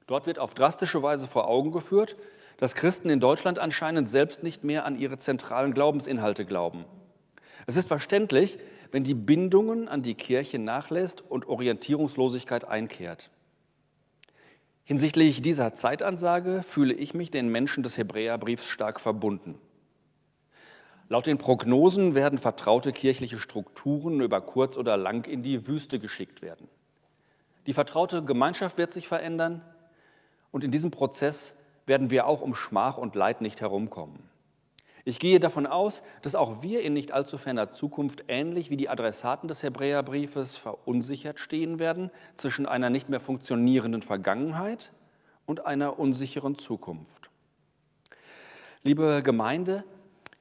Dort 0.07 0.27
wird 0.27 0.39
auf 0.39 0.53
drastische 0.53 1.03
Weise 1.03 1.27
vor 1.27 1.49
Augen 1.49 1.73
geführt, 1.73 2.17
dass 2.63 2.77
Christen 2.77 3.11
in 3.11 3.19
Deutschland 3.19 3.59
anscheinend 3.59 4.09
selbst 4.09 4.45
nicht 4.45 4.63
mehr 4.63 4.85
an 4.85 4.97
ihre 4.97 5.19
zentralen 5.19 5.75
Glaubensinhalte 5.75 6.45
glauben. 6.45 6.85
Es 7.67 7.77
ist 7.77 7.89
verständlich, 7.89 8.57
wenn 8.93 9.03
die 9.03 9.15
Bindungen 9.15 9.89
an 9.89 10.03
die 10.03 10.15
Kirche 10.15 10.61
nachlässt 10.61 11.29
und 11.29 11.49
Orientierungslosigkeit 11.49 12.65
einkehrt. 12.65 13.31
Hinsichtlich 14.85 15.43
dieser 15.43 15.75
Zeitansage 15.75 16.63
fühle 16.63 16.95
ich 16.95 17.15
mich 17.15 17.33
den 17.33 17.49
Menschen 17.49 17.83
des 17.83 17.99
Hebräerbriefs 17.99 18.69
stark 18.69 19.01
verbunden. 19.01 19.59
Laut 21.09 21.27
den 21.27 21.39
Prognosen 21.39 22.15
werden 22.15 22.39
vertraute 22.39 22.93
kirchliche 22.93 23.41
Strukturen 23.41 24.21
über 24.21 24.41
kurz 24.41 24.77
oder 24.77 24.97
lang 24.97 25.27
in 25.27 25.43
die 25.43 25.67
Wüste 25.67 25.99
geschickt 25.99 26.43
werden. 26.43 26.69
Die 27.67 27.73
vertraute 27.73 28.23
Gemeinschaft 28.23 28.79
wird 28.79 28.93
sich 28.93 29.09
verändern 29.09 29.63
und 30.53 30.63
in 30.63 30.71
diesem 30.71 30.93
Prozess 30.93 31.57
werden 31.87 32.11
wir 32.11 32.27
auch 32.27 32.41
um 32.41 32.55
Schmach 32.55 32.97
und 32.99 33.15
Leid 33.15 33.41
nicht 33.41 33.61
herumkommen. 33.61 34.19
Ich 35.05 35.19
gehe 35.19 35.41
davon 35.41 35.67
aus, 35.67 36.03
dass 36.23 36.37
auch 36.37 36.63
wir 36.63 36.83
in 36.83 36.93
nicht 36.93 37.11
allzu 37.11 37.37
ferner 37.37 37.73
Zukunft 37.73 38.25
ähnlich 38.29 38.71
wie 38.71 38.77
die 38.77 38.89
Adressaten 38.89 39.49
des 39.49 39.63
Hebräerbriefes 39.65 40.57
verunsichert 40.57 41.41
stehen 41.41 41.81
werden 41.81 42.11
zwischen 42.37 42.67
einer 42.67 42.89
nicht 42.89 43.09
mehr 43.09 43.19
funktionierenden 43.19 44.03
Vergangenheit 44.03 44.93
und 45.45 45.67
einer 45.67 45.99
unsicheren 45.99 46.57
Zukunft. 46.57 47.31
Liebe 48.85 49.23
Gemeinde, 49.25 49.85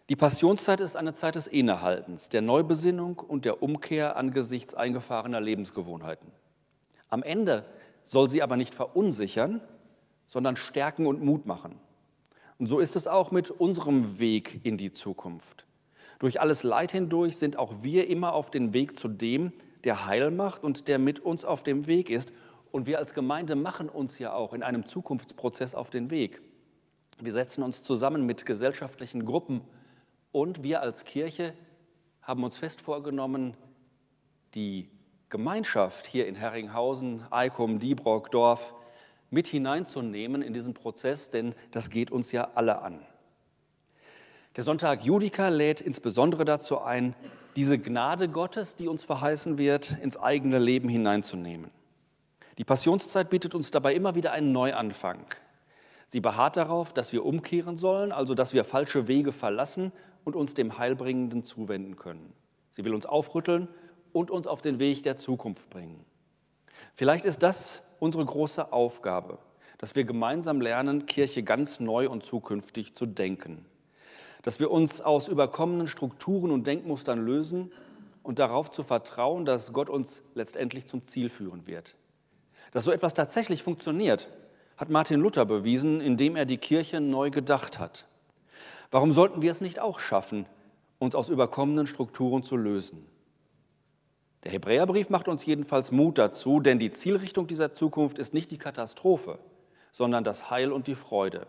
Die 0.09 0.17
Passionszeit 0.17 0.81
ist 0.81 0.97
eine 0.97 1.13
Zeit 1.13 1.35
des 1.35 1.47
Innehaltens, 1.47 2.27
der 2.27 2.41
Neubesinnung 2.41 3.17
und 3.17 3.45
der 3.45 3.63
Umkehr 3.63 4.17
angesichts 4.17 4.75
eingefahrener 4.75 5.39
Lebensgewohnheiten. 5.39 6.33
Am 7.07 7.23
Ende 7.23 7.63
soll 8.03 8.29
sie 8.29 8.43
aber 8.43 8.57
nicht 8.57 8.75
verunsichern, 8.75 9.61
sondern 10.32 10.55
stärken 10.55 11.07
und 11.07 11.21
Mut 11.21 11.45
machen. 11.45 11.75
Und 12.57 12.67
so 12.67 12.79
ist 12.79 12.95
es 12.95 13.05
auch 13.05 13.32
mit 13.32 13.51
unserem 13.51 14.17
Weg 14.17 14.61
in 14.63 14.77
die 14.77 14.93
Zukunft. 14.93 15.65
Durch 16.19 16.39
alles 16.39 16.63
Leid 16.63 16.93
hindurch 16.93 17.36
sind 17.36 17.59
auch 17.59 17.84
wir 17.84 18.07
immer 18.07 18.32
auf 18.32 18.49
dem 18.49 18.73
Weg 18.73 18.97
zu 18.97 19.09
dem, 19.09 19.51
der 19.84 20.05
Heil 20.05 20.32
macht 20.32 20.63
und 20.63 20.88
der 20.88 20.99
mit 20.99 21.19
uns 21.19 21.43
auf 21.43 21.63
dem 21.63 21.86
Weg 21.86 22.09
ist. 22.09 22.32
Und 22.71 22.86
wir 22.86 22.97
als 22.97 23.13
Gemeinde 23.13 23.57
machen 23.57 23.89
uns 23.89 24.19
ja 24.19 24.32
auch 24.32 24.53
in 24.53 24.63
einem 24.63 24.86
Zukunftsprozess 24.86 25.75
auf 25.75 25.89
den 25.89 26.11
Weg. 26.11 26.41
Wir 27.19 27.34
setzen 27.34 27.61
uns 27.61 27.84
zusammen 27.84 28.25
mit 28.25 28.45
gesellschaftlichen 28.45 29.25
Gruppen 29.25 29.59
und 30.32 30.63
wir 30.63 30.82
als 30.82 31.03
Kirche 31.03 31.53
haben 32.21 32.45
uns 32.45 32.55
fest 32.57 32.79
vorgenommen, 32.79 33.57
die 34.55 34.89
Gemeinschaft 35.27 36.07
hier 36.07 36.25
in 36.25 36.36
Herringhausen, 36.36 37.25
Eikum, 37.32 37.79
Diebrock, 37.79 38.32
Dorf 38.32 38.75
mit 39.32 39.47
hineinzunehmen 39.47 40.41
in 40.41 40.53
diesen 40.53 40.75
Prozess, 40.75 41.32
denn 41.32 41.55
das 41.71 41.89
geht 41.89 42.11
uns 42.11 42.32
ja 42.32 42.51
alle 42.53 42.82
an. 42.82 42.99
Der 44.57 44.63
Sonntag 44.63 45.03
Judika 45.03 45.47
lädt 45.47 45.82
insbesondere 45.82 46.45
dazu 46.45 46.82
ein, 46.82 47.15
diese 47.55 47.79
Gnade 47.79 48.29
Gottes, 48.29 48.75
die 48.75 48.88
uns 48.88 49.03
verheißen 49.03 49.57
wird, 49.57 49.97
ins 50.01 50.17
eigene 50.17 50.59
Leben 50.59 50.89
hineinzunehmen. 50.89 51.71
Die 52.57 52.65
Passionszeit 52.65 53.29
bietet 53.29 53.55
uns 53.55 53.71
dabei 53.71 53.95
immer 53.95 54.15
wieder 54.15 54.34
einen 54.34 54.51
Neuanfang. 54.51 55.25
Sie 56.07 56.19
beharrt 56.19 56.57
darauf, 56.57 56.93
dass 56.93 57.13
wir 57.13 57.25
umkehren 57.25 57.77
sollen, 57.77 58.11
also 58.11 58.36
dass 58.36 58.53
wir 58.53 58.65
falsche 58.65 59.07
Wege 59.07 59.32
verlassen 59.32 59.93
und 60.25 60.36
uns 60.36 60.53
dem 60.53 60.77
Heilbringenden 60.77 61.45
zuwenden 61.45 61.95
können. 61.95 62.34
Sie 62.69 62.84
will 62.84 62.93
uns 62.93 63.05
aufrütteln 63.05 63.69
und 64.11 64.29
uns 64.29 64.47
auf 64.47 64.61
den 64.61 64.79
Weg 64.79 65.03
der 65.03 65.15
Zukunft 65.15 65.69
bringen. 65.69 66.05
Vielleicht 66.93 67.23
ist 67.23 67.41
das 67.43 67.82
unsere 68.02 68.26
große 68.26 68.74
Aufgabe, 68.74 69.38
dass 69.78 69.95
wir 69.95 70.04
gemeinsam 70.04 70.60
lernen, 70.60 71.06
Kirche 71.06 71.43
ganz 71.43 71.80
neu 71.80 72.10
und 72.10 72.26
zukünftig 72.26 72.95
zu 72.95 73.06
denken. 73.06 73.64
Dass 74.41 74.60
wir 74.60 74.72
uns 74.72 75.02
aus 75.02 75.28
überkommenen 75.28 75.88
Strukturen 75.88 76.49
und 76.49 76.66
Denkmustern 76.66 77.24
lösen 77.24 77.72
und 78.24 78.39
darauf 78.39 78.72
zu 78.72 78.82
vertrauen, 78.82 79.45
dass 79.45 79.72
Gott 79.72 79.88
uns 79.88 80.24
letztendlich 80.34 80.88
zum 80.88 81.04
Ziel 81.04 81.30
führen 81.30 81.68
wird. 81.68 81.95
Dass 82.72 82.86
so 82.86 82.91
etwas 82.91 83.14
tatsächlich 83.14 83.62
funktioniert, 83.62 84.30
hat 84.78 84.89
Martin 84.89 85.20
Luther 85.20 85.45
bewiesen, 85.45 86.02
indem 86.02 86.36
er 86.36 86.45
die 86.45 86.58
Kirche 86.58 87.02
neu 87.02 87.30
gedacht 87.30 87.78
hat. 87.78 88.08
Warum 88.89 89.12
sollten 89.12 89.43
wir 89.43 89.52
es 89.52 89.62
nicht 89.62 89.80
auch 89.80 89.99
schaffen, 89.99 90.47
uns 90.97 91.14
aus 91.14 91.30
überkommenen 91.30 91.86
Strukturen 91.86 92.41
zu 92.41 92.58
lösen? 92.58 93.06
Der 94.43 94.51
Hebräerbrief 94.51 95.09
macht 95.09 95.27
uns 95.27 95.45
jedenfalls 95.45 95.91
Mut 95.91 96.17
dazu, 96.17 96.59
denn 96.59 96.79
die 96.79 96.91
Zielrichtung 96.91 97.47
dieser 97.47 97.73
Zukunft 97.73 98.17
ist 98.17 98.33
nicht 98.33 98.49
die 98.51 98.57
Katastrophe, 98.57 99.37
sondern 99.91 100.23
das 100.23 100.49
Heil 100.49 100.71
und 100.71 100.87
die 100.87 100.95
Freude. 100.95 101.45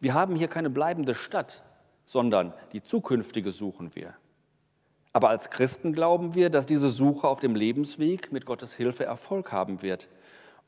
Wir 0.00 0.12
haben 0.12 0.36
hier 0.36 0.48
keine 0.48 0.68
bleibende 0.68 1.14
Stadt, 1.14 1.62
sondern 2.04 2.52
die 2.72 2.82
zukünftige 2.82 3.52
suchen 3.52 3.94
wir. 3.94 4.14
Aber 5.14 5.30
als 5.30 5.48
Christen 5.48 5.92
glauben 5.92 6.34
wir, 6.34 6.50
dass 6.50 6.66
diese 6.66 6.90
Suche 6.90 7.28
auf 7.28 7.40
dem 7.40 7.54
Lebensweg 7.54 8.32
mit 8.32 8.44
Gottes 8.44 8.74
Hilfe 8.74 9.04
Erfolg 9.04 9.52
haben 9.52 9.80
wird 9.80 10.08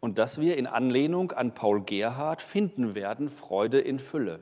und 0.00 0.18
dass 0.18 0.40
wir 0.40 0.56
in 0.56 0.66
Anlehnung 0.66 1.32
an 1.32 1.52
Paul 1.52 1.82
Gerhard 1.82 2.40
finden 2.40 2.94
werden 2.94 3.28
Freude 3.28 3.80
in 3.80 3.98
Fülle. 3.98 4.40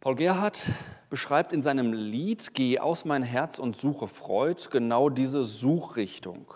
Paul 0.00 0.14
Gerhard 0.14 0.62
beschreibt 1.10 1.52
in 1.52 1.60
seinem 1.60 1.92
Lied 1.92 2.54
Geh 2.54 2.78
aus 2.78 3.04
mein 3.04 3.24
Herz 3.24 3.58
und 3.58 3.76
suche 3.76 4.06
Freud 4.06 4.68
genau 4.70 5.08
diese 5.08 5.42
Suchrichtung. 5.42 6.54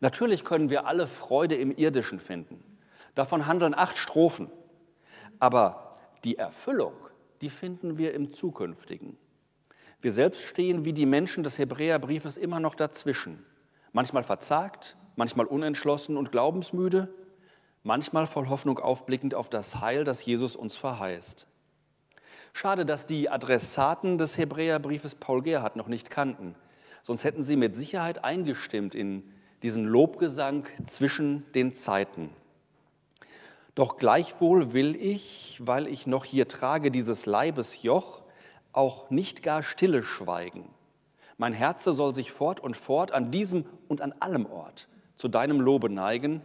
Natürlich 0.00 0.44
können 0.44 0.68
wir 0.68 0.86
alle 0.86 1.06
Freude 1.06 1.54
im 1.54 1.70
Irdischen 1.70 2.18
finden. 2.18 2.64
Davon 3.14 3.46
handeln 3.46 3.74
acht 3.76 3.96
Strophen. 3.96 4.50
Aber 5.38 5.98
die 6.24 6.36
Erfüllung, 6.36 6.94
die 7.42 7.48
finden 7.48 7.96
wir 7.96 8.12
im 8.12 8.32
Zukünftigen. 8.32 9.16
Wir 10.00 10.10
selbst 10.10 10.42
stehen 10.42 10.84
wie 10.84 10.92
die 10.92 11.06
Menschen 11.06 11.44
des 11.44 11.58
Hebräerbriefes 11.58 12.38
immer 12.38 12.58
noch 12.58 12.74
dazwischen. 12.74 13.46
Manchmal 13.92 14.24
verzagt, 14.24 14.96
manchmal 15.14 15.46
unentschlossen 15.46 16.16
und 16.16 16.32
glaubensmüde, 16.32 17.14
manchmal 17.84 18.26
voll 18.26 18.48
Hoffnung 18.48 18.80
aufblickend 18.80 19.32
auf 19.32 19.48
das 19.48 19.80
Heil, 19.80 20.02
das 20.02 20.24
Jesus 20.24 20.56
uns 20.56 20.76
verheißt. 20.76 21.46
Schade, 22.52 22.84
dass 22.84 23.06
die 23.06 23.28
Adressaten 23.28 24.18
des 24.18 24.36
Hebräerbriefes 24.36 25.14
Paul 25.14 25.42
Gerhard 25.42 25.76
noch 25.76 25.88
nicht 25.88 26.10
kannten. 26.10 26.54
Sonst 27.02 27.24
hätten 27.24 27.42
sie 27.42 27.56
mit 27.56 27.74
Sicherheit 27.74 28.24
eingestimmt 28.24 28.94
in 28.94 29.24
diesen 29.62 29.84
Lobgesang 29.84 30.66
zwischen 30.84 31.50
den 31.52 31.74
Zeiten. 31.74 32.30
Doch 33.74 33.96
gleichwohl 33.96 34.74
will 34.74 34.96
ich, 34.96 35.58
weil 35.62 35.86
ich 35.86 36.06
noch 36.06 36.24
hier 36.24 36.46
trage 36.46 36.90
dieses 36.90 37.26
Leibes 37.26 37.82
Joch, 37.82 38.22
auch 38.72 39.10
nicht 39.10 39.42
gar 39.42 39.62
stille 39.62 40.02
schweigen. 40.02 40.68
Mein 41.38 41.54
Herze 41.54 41.92
soll 41.92 42.14
sich 42.14 42.30
fort 42.30 42.60
und 42.60 42.76
fort 42.76 43.12
an 43.12 43.30
diesem 43.30 43.64
und 43.88 44.00
an 44.00 44.14
allem 44.20 44.46
Ort 44.46 44.88
zu 45.16 45.28
deinem 45.28 45.60
Lobe 45.60 45.88
neigen. 45.88 46.42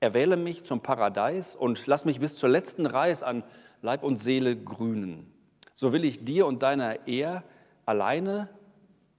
Erwähle 0.00 0.36
mich 0.36 0.64
zum 0.64 0.80
Paradies 0.80 1.54
und 1.54 1.86
lass 1.86 2.04
mich 2.04 2.18
bis 2.18 2.36
zur 2.36 2.48
letzten 2.48 2.86
Reis 2.86 3.22
an 3.22 3.44
Leib 3.82 4.02
und 4.02 4.18
Seele 4.18 4.56
grünen. 4.56 5.32
So 5.74 5.92
will 5.92 6.04
ich 6.04 6.24
dir 6.24 6.46
und 6.46 6.62
deiner 6.62 7.06
Ehr 7.08 7.44
alleine 7.86 8.48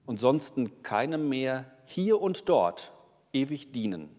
und 0.05 0.19
sonst 0.19 0.55
keinem 0.83 1.29
mehr 1.29 1.65
hier 1.85 2.21
und 2.21 2.47
dort 2.49 2.91
ewig 3.33 3.71
dienen. 3.71 4.09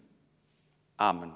Amen. 0.97 1.33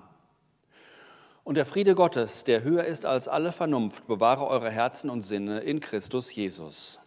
Und 1.44 1.56
der 1.56 1.66
Friede 1.66 1.96
Gottes, 1.96 2.44
der 2.44 2.64
höher 2.64 2.84
ist 2.84 3.06
als 3.06 3.30
alle 3.30 3.54
Vernunft, 3.54 4.06
bewahre 4.08 4.48
eure 4.48 4.70
Herzen 4.70 5.10
und 5.10 5.22
Sinne 5.22 5.60
in 5.60 5.80
Christus 5.80 6.36
Jesus. 6.36 7.00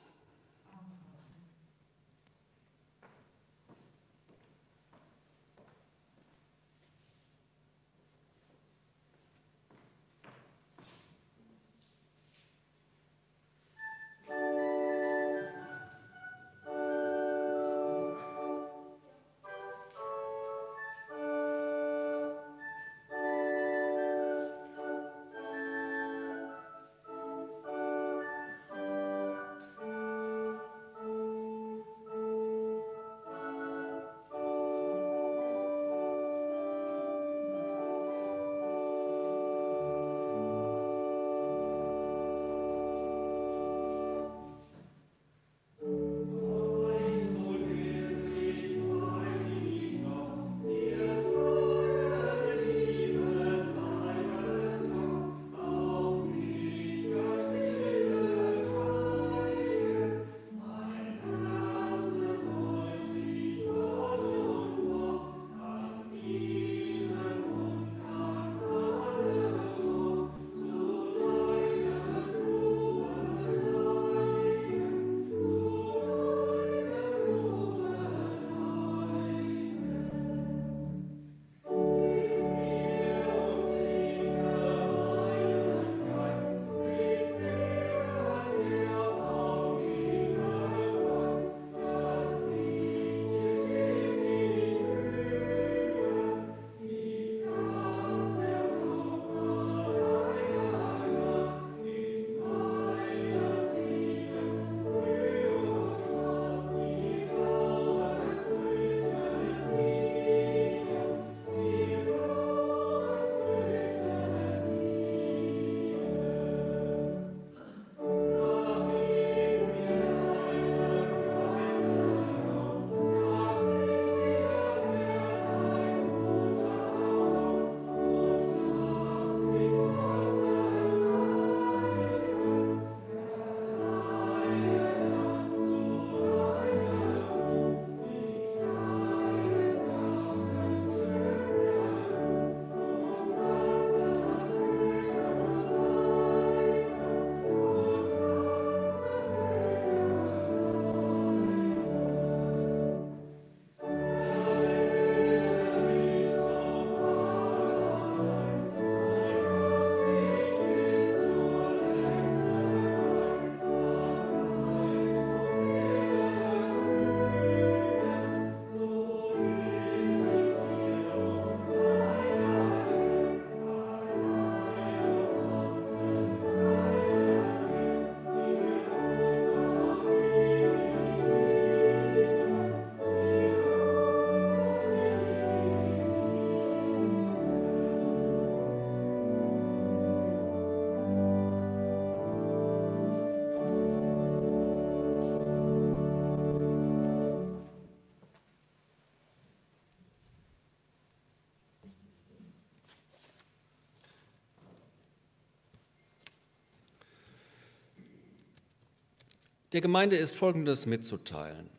Der 209.72 209.80
Gemeinde 209.80 210.16
ist 210.16 210.34
Folgendes 210.34 210.86
mitzuteilen. 210.86 211.70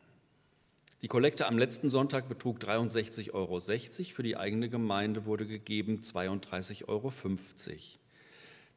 Die 1.02 1.08
Kollekte 1.08 1.46
am 1.46 1.58
letzten 1.58 1.90
Sonntag 1.90 2.26
betrug 2.26 2.58
63,60 2.58 3.34
Euro. 3.34 3.60
Für 4.14 4.22
die 4.22 4.38
eigene 4.38 4.70
Gemeinde 4.70 5.26
wurde 5.26 5.46
gegeben 5.46 6.00
32,50 6.00 6.88
Euro. 6.88 7.12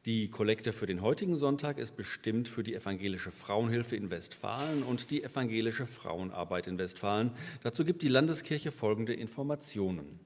Die 0.04 0.28
Kollekte 0.28 0.74
für 0.74 0.84
den 0.84 1.00
heutigen 1.00 1.34
Sonntag 1.34 1.78
ist 1.78 1.96
bestimmt 1.96 2.46
für 2.46 2.62
die 2.62 2.74
Evangelische 2.74 3.30
Frauenhilfe 3.30 3.96
in 3.96 4.10
Westfalen 4.10 4.82
und 4.82 5.10
die 5.10 5.24
Evangelische 5.24 5.86
Frauenarbeit 5.86 6.66
in 6.66 6.76
Westfalen. 6.76 7.30
Dazu 7.62 7.86
gibt 7.86 8.02
die 8.02 8.08
Landeskirche 8.08 8.70
folgende 8.70 9.14
Informationen. 9.14 10.20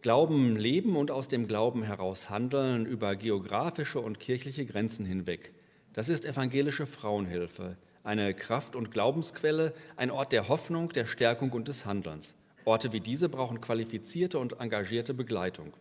Glauben 0.00 0.56
leben 0.56 0.96
und 0.96 1.10
aus 1.10 1.28
dem 1.28 1.46
Glauben 1.46 1.82
heraus 1.82 2.30
handeln 2.30 2.86
über 2.86 3.14
geografische 3.14 4.00
und 4.00 4.20
kirchliche 4.20 4.64
Grenzen 4.64 5.04
hinweg. 5.04 5.52
Das 5.94 6.08
ist 6.08 6.24
evangelische 6.24 6.86
Frauenhilfe, 6.86 7.76
eine 8.02 8.34
Kraft- 8.34 8.74
und 8.74 8.90
Glaubensquelle, 8.90 9.72
ein 9.96 10.10
Ort 10.10 10.32
der 10.32 10.48
Hoffnung, 10.48 10.88
der 10.88 11.06
Stärkung 11.06 11.52
und 11.52 11.68
des 11.68 11.86
Handelns. 11.86 12.34
Orte 12.64 12.92
wie 12.92 12.98
diese 12.98 13.28
brauchen 13.28 13.60
qualifizierte 13.60 14.40
und 14.40 14.60
engagierte 14.60 15.14
Begleitung. 15.14 15.72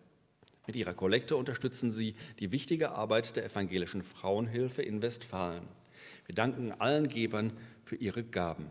Mit 0.68 0.76
ihrer 0.76 0.94
Kollekte 0.94 1.36
unterstützen 1.36 1.90
sie 1.90 2.16
die 2.40 2.52
wichtige 2.52 2.92
Arbeit 2.92 3.36
der 3.36 3.46
evangelischen 3.46 4.04
Frauenhilfe 4.04 4.84
in 4.84 5.02
Westfalen. 5.02 5.68
Wir 6.28 6.36
danken 6.36 6.72
allen 6.72 7.08
Gebern 7.08 7.52
für 7.84 7.96
ihre 7.96 8.24
Gaben. 8.24 8.68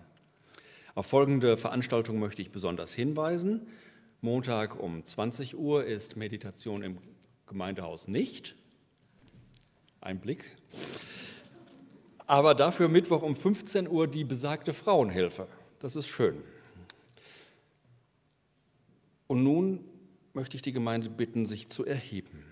Auf 0.95 1.07
folgende 1.07 1.57
Veranstaltung 1.57 2.21
möchte 2.21 2.41
ich 2.41 2.53
besonders 2.53 2.95
hinweisen. 2.95 3.67
Montag 4.21 4.79
um 4.79 5.05
20 5.05 5.59
Uhr 5.59 5.85
ist 5.85 6.17
Meditation 6.17 6.85
im 6.85 6.99
Gemeindehaus 7.49 8.07
nicht. 8.07 8.55
Ein 10.01 10.21
Blick 10.21 10.45
aber 12.33 12.55
dafür 12.55 12.89
Mittwoch 12.89 13.21
um 13.21 13.37
15 13.37 13.87
Uhr 13.87 14.09
die 14.09 14.25
besagte 14.25 14.73
Frauenhilfe. 14.73 15.49
Das 15.81 15.97
ist 15.97 16.09
schön. 16.09 16.43
Und 19.27 19.43
nun 19.43 19.85
möchte 20.33 20.57
ich 20.57 20.63
die 20.63 20.73
Gemeinde 20.73 21.11
bitten, 21.11 21.45
sich 21.45 21.69
zu 21.69 21.85
erheben. 21.85 22.43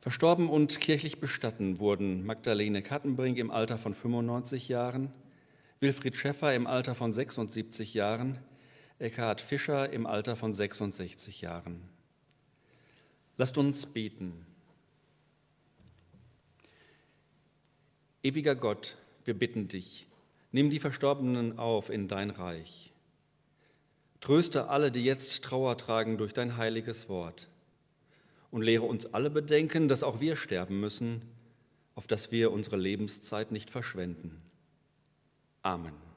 Verstorben 0.00 0.48
und 0.48 0.80
kirchlich 0.80 1.18
bestatten 1.18 1.80
wurden 1.80 2.24
Magdalene 2.24 2.82
Kattenbrink 2.82 3.36
im 3.36 3.50
Alter 3.50 3.78
von 3.78 3.94
95 3.94 4.68
Jahren, 4.68 5.12
Wilfried 5.80 6.14
Schäffer 6.14 6.54
im 6.54 6.68
Alter 6.68 6.94
von 6.94 7.12
76 7.12 7.94
Jahren, 7.94 8.38
Eckhard 9.00 9.40
Fischer 9.40 9.90
im 9.90 10.06
Alter 10.06 10.36
von 10.36 10.52
66 10.52 11.40
Jahren. 11.40 11.97
Lasst 13.38 13.56
uns 13.56 13.86
beten. 13.86 14.44
Ewiger 18.22 18.56
Gott, 18.56 18.96
wir 19.24 19.34
bitten 19.38 19.68
dich, 19.68 20.08
nimm 20.50 20.70
die 20.70 20.80
Verstorbenen 20.80 21.56
auf 21.56 21.88
in 21.88 22.08
dein 22.08 22.30
Reich. 22.30 22.92
Tröste 24.20 24.68
alle, 24.68 24.90
die 24.90 25.04
jetzt 25.04 25.44
Trauer 25.44 25.78
tragen 25.78 26.18
durch 26.18 26.34
dein 26.34 26.56
heiliges 26.56 27.08
Wort. 27.08 27.48
Und 28.50 28.62
lehre 28.62 28.84
uns 28.84 29.06
alle 29.14 29.30
bedenken, 29.30 29.86
dass 29.88 30.02
auch 30.02 30.20
wir 30.20 30.34
sterben 30.34 30.80
müssen, 30.80 31.22
auf 31.94 32.08
dass 32.08 32.32
wir 32.32 32.50
unsere 32.50 32.76
Lebenszeit 32.76 33.52
nicht 33.52 33.70
verschwenden. 33.70 34.42
Amen. 35.62 36.07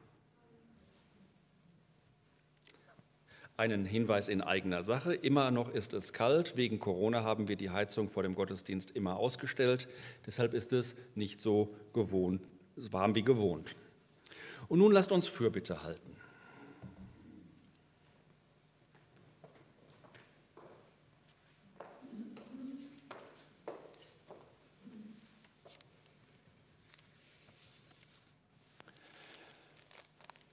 Einen 3.61 3.85
Hinweis 3.85 4.27
in 4.27 4.41
eigener 4.41 4.81
Sache. 4.81 5.13
Immer 5.13 5.51
noch 5.51 5.69
ist 5.69 5.93
es 5.93 6.13
kalt. 6.13 6.57
Wegen 6.57 6.79
Corona 6.79 7.23
haben 7.23 7.47
wir 7.47 7.55
die 7.55 7.69
Heizung 7.69 8.09
vor 8.09 8.23
dem 8.23 8.33
Gottesdienst 8.33 8.89
immer 8.89 9.17
ausgestellt. 9.17 9.87
Deshalb 10.25 10.55
ist 10.55 10.73
es 10.73 10.95
nicht 11.13 11.41
so 11.41 11.71
gewohnt, 11.93 12.41
warm 12.75 13.13
wie 13.13 13.21
gewohnt. 13.21 13.75
Und 14.67 14.79
nun 14.79 14.91
lasst 14.91 15.11
uns 15.11 15.27
Fürbitte 15.27 15.83
halten. 15.83 16.17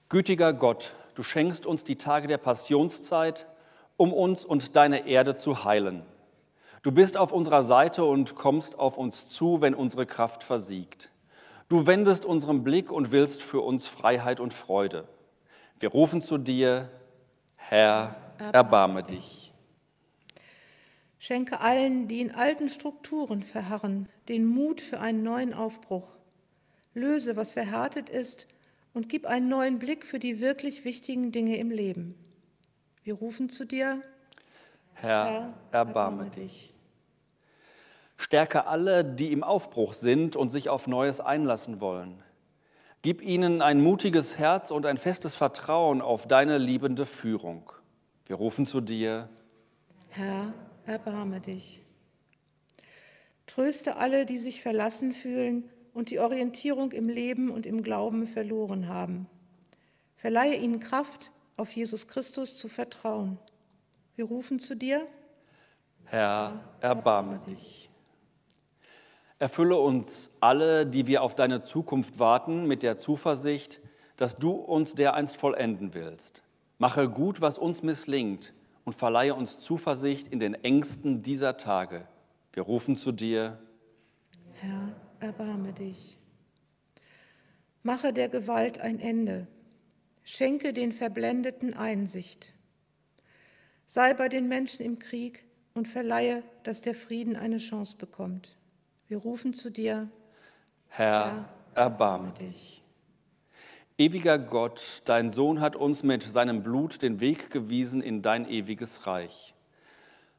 Gütiger 0.09 0.53
Gott, 0.53 0.93
du 1.19 1.23
schenkst 1.23 1.65
uns 1.65 1.83
die 1.83 1.97
Tage 1.97 2.29
der 2.29 2.37
Passionszeit, 2.37 3.45
um 3.97 4.13
uns 4.13 4.45
und 4.45 4.77
deine 4.77 5.05
Erde 5.05 5.35
zu 5.35 5.65
heilen. 5.65 6.03
Du 6.81 6.93
bist 6.93 7.17
auf 7.17 7.33
unserer 7.33 7.61
Seite 7.61 8.05
und 8.05 8.35
kommst 8.35 8.79
auf 8.79 8.97
uns 8.97 9.27
zu, 9.27 9.59
wenn 9.59 9.75
unsere 9.75 10.05
Kraft 10.05 10.45
versiegt. 10.45 11.11
Du 11.67 11.85
wendest 11.87 12.23
unseren 12.23 12.63
Blick 12.63 12.89
und 12.89 13.11
willst 13.11 13.41
für 13.41 13.59
uns 13.59 13.85
Freiheit 13.85 14.39
und 14.39 14.53
Freude. 14.53 15.09
Wir 15.77 15.89
rufen 15.89 16.21
zu 16.21 16.37
dir, 16.37 16.89
Herr, 17.57 18.15
erbarme 18.53 19.03
dich. 19.03 19.51
Schenke 21.17 21.59
allen, 21.59 22.07
die 22.07 22.21
in 22.21 22.31
alten 22.33 22.69
Strukturen 22.69 23.43
verharren, 23.43 24.07
den 24.29 24.45
Mut 24.45 24.79
für 24.79 25.01
einen 25.01 25.23
neuen 25.23 25.53
Aufbruch. 25.53 26.07
Löse, 26.93 27.35
was 27.35 27.51
verhärtet 27.51 28.07
ist, 28.07 28.47
und 28.93 29.09
gib 29.09 29.25
einen 29.25 29.49
neuen 29.49 29.79
Blick 29.79 30.05
für 30.05 30.19
die 30.19 30.39
wirklich 30.39 30.85
wichtigen 30.85 31.31
Dinge 31.31 31.57
im 31.57 31.71
Leben. 31.71 32.15
Wir 33.03 33.15
rufen 33.15 33.49
zu 33.49 33.65
dir, 33.65 34.01
Herr, 34.93 35.25
Herr 35.25 35.53
erbarme 35.71 36.29
dich. 36.29 36.73
Stärke 38.17 38.67
alle, 38.67 39.05
die 39.05 39.31
im 39.31 39.43
Aufbruch 39.43 39.93
sind 39.93 40.35
und 40.35 40.49
sich 40.49 40.67
auf 40.69 40.87
Neues 40.87 41.21
einlassen 41.21 41.79
wollen. 41.79 42.21
Gib 43.01 43.21
ihnen 43.21 43.61
ein 43.61 43.81
mutiges 43.81 44.37
Herz 44.37 44.71
und 44.71 44.85
ein 44.85 44.97
festes 44.97 45.35
Vertrauen 45.35 46.01
auf 46.01 46.27
deine 46.27 46.57
liebende 46.57 47.05
Führung. 47.05 47.71
Wir 48.25 48.35
rufen 48.35 48.65
zu 48.65 48.81
dir, 48.81 49.29
Herr, 50.09 50.53
erbarme 50.85 51.39
dich. 51.39 51.81
Tröste 53.47 53.95
alle, 53.95 54.25
die 54.25 54.37
sich 54.37 54.61
verlassen 54.61 55.13
fühlen 55.13 55.69
und 55.93 56.09
die 56.09 56.19
Orientierung 56.19 56.91
im 56.91 57.09
Leben 57.09 57.49
und 57.49 57.65
im 57.65 57.83
Glauben 57.83 58.27
verloren 58.27 58.87
haben. 58.87 59.27
Verleihe 60.15 60.55
ihnen 60.55 60.79
Kraft, 60.79 61.31
auf 61.57 61.71
Jesus 61.71 62.07
Christus 62.07 62.57
zu 62.57 62.67
vertrauen. 62.67 63.37
Wir 64.15 64.25
rufen 64.25 64.59
zu 64.59 64.75
dir. 64.75 65.05
Herr, 66.05 66.63
erbarme 66.81 67.39
dich. 67.47 67.89
Erfülle 69.37 69.77
uns 69.77 70.31
alle, 70.41 70.85
die 70.85 71.07
wir 71.07 71.23
auf 71.23 71.35
deine 71.35 71.63
Zukunft 71.63 72.19
warten, 72.19 72.65
mit 72.65 72.83
der 72.83 72.97
Zuversicht, 72.97 73.79
dass 74.17 74.35
du 74.35 74.51
uns 74.51 74.95
dereinst 74.95 75.37
vollenden 75.37 75.93
willst. 75.93 76.43
Mache 76.77 77.09
gut, 77.09 77.39
was 77.39 77.57
uns 77.57 77.83
misslingt 77.83 78.53
und 78.83 78.93
verleihe 78.93 79.35
uns 79.35 79.59
Zuversicht 79.59 80.27
in 80.27 80.39
den 80.39 80.55
Ängsten 80.55 81.23
dieser 81.23 81.55
Tage. 81.55 82.07
Wir 82.51 82.63
rufen 82.63 82.97
zu 82.97 83.13
dir. 83.13 83.59
Herr, 84.53 84.95
erbarme 85.19 85.73
dich. 85.73 86.17
Mache 87.83 88.13
der 88.13 88.29
Gewalt 88.29 88.79
ein 88.79 88.99
Ende. 88.99 89.47
Schenke 90.23 90.73
den 90.73 90.91
Verblendeten 90.91 91.73
Einsicht. 91.73 92.53
Sei 93.87 94.13
bei 94.13 94.29
den 94.29 94.47
Menschen 94.47 94.85
im 94.85 94.99
Krieg 94.99 95.45
und 95.73 95.87
verleihe, 95.87 96.43
dass 96.63 96.81
der 96.81 96.93
Frieden 96.93 97.35
eine 97.35 97.57
Chance 97.57 97.97
bekommt. 97.97 98.57
Wir 99.07 99.17
rufen 99.17 99.53
zu 99.53 99.71
dir. 99.71 100.09
Herr, 100.87 101.49
erbarme 101.73 102.31
dich. 102.33 102.83
Ewiger 103.97 104.37
Gott, 104.39 105.01
dein 105.05 105.29
Sohn 105.29 105.59
hat 105.59 105.75
uns 105.75 106.03
mit 106.03 106.23
seinem 106.23 106.63
Blut 106.63 107.01
den 107.01 107.19
Weg 107.19 107.49
gewiesen 107.49 108.01
in 108.01 108.21
dein 108.21 108.47
ewiges 108.49 109.07
Reich. 109.07 109.55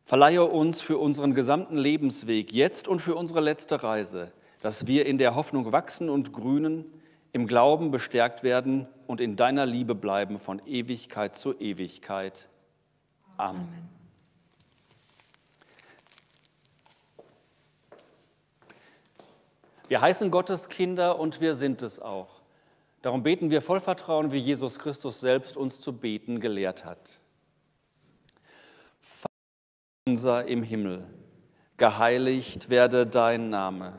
Verleihe 0.04 0.44
uns 0.44 0.80
für 0.80 0.98
unseren 0.98 1.34
gesamten 1.34 1.76
Lebensweg, 1.76 2.52
jetzt 2.52 2.88
und 2.88 3.00
für 3.00 3.14
unsere 3.16 3.40
letzte 3.40 3.82
Reise, 3.82 4.32
dass 4.60 4.86
wir 4.86 5.06
in 5.06 5.18
der 5.18 5.34
Hoffnung 5.34 5.72
wachsen 5.72 6.08
und 6.08 6.32
grünen, 6.32 6.84
im 7.32 7.46
Glauben 7.46 7.90
bestärkt 7.90 8.42
werden 8.42 8.86
und 9.06 9.20
in 9.20 9.36
deiner 9.36 9.66
Liebe 9.66 9.94
bleiben 9.94 10.38
von 10.38 10.60
Ewigkeit 10.66 11.36
zu 11.36 11.58
Ewigkeit. 11.58 12.48
Amen. 13.36 13.62
Amen. 13.62 13.88
Wir 19.88 20.00
heißen 20.00 20.30
Gottes 20.30 20.68
Kinder 20.68 21.18
und 21.18 21.40
wir 21.40 21.54
sind 21.54 21.82
es 21.82 21.98
auch. 21.98 22.42
Darum 23.02 23.22
beten 23.22 23.50
wir 23.50 23.62
voll 23.62 23.80
Vertrauen, 23.80 24.30
wie 24.30 24.38
Jesus 24.38 24.78
Christus 24.78 25.20
selbst 25.20 25.56
uns 25.56 25.80
zu 25.80 25.92
beten 25.92 26.38
gelehrt 26.38 26.84
hat. 26.84 27.20
Vater 29.00 29.30
unser 30.06 30.46
im 30.46 30.62
Himmel, 30.62 31.06
geheiligt 31.76 32.70
werde 32.70 33.06
dein 33.06 33.50
Name 33.50 33.98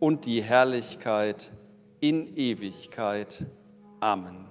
und 0.00 0.24
die 0.24 0.42
Herrlichkeit 0.42 1.52
in 2.00 2.34
Ewigkeit. 2.36 3.46
Amen. 4.00 4.46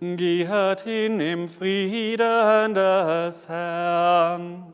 Geht 0.00 0.80
hin 0.82 1.20
im 1.20 1.48
Frieden 1.48 2.74
des 2.74 3.48
Herrn. 3.48 4.72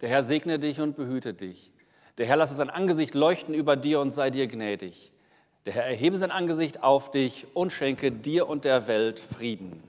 Der 0.00 0.08
Herr 0.08 0.24
segne 0.24 0.58
dich 0.58 0.80
und 0.80 0.96
behüte 0.96 1.32
dich. 1.32 1.70
Der 2.18 2.26
Herr 2.26 2.36
lasse 2.36 2.54
sein 2.54 2.70
Angesicht 2.70 3.14
leuchten 3.14 3.54
über 3.54 3.76
dir 3.76 4.00
und 4.00 4.12
sei 4.12 4.30
dir 4.30 4.46
gnädig. 4.46 5.12
Der 5.64 5.72
Herr 5.74 5.84
erhebe 5.84 6.16
sein 6.16 6.30
Angesicht 6.30 6.82
auf 6.82 7.10
dich 7.10 7.46
und 7.54 7.72
schenke 7.72 8.12
dir 8.12 8.48
und 8.48 8.64
der 8.64 8.86
Welt 8.86 9.20
Frieden. 9.20 9.82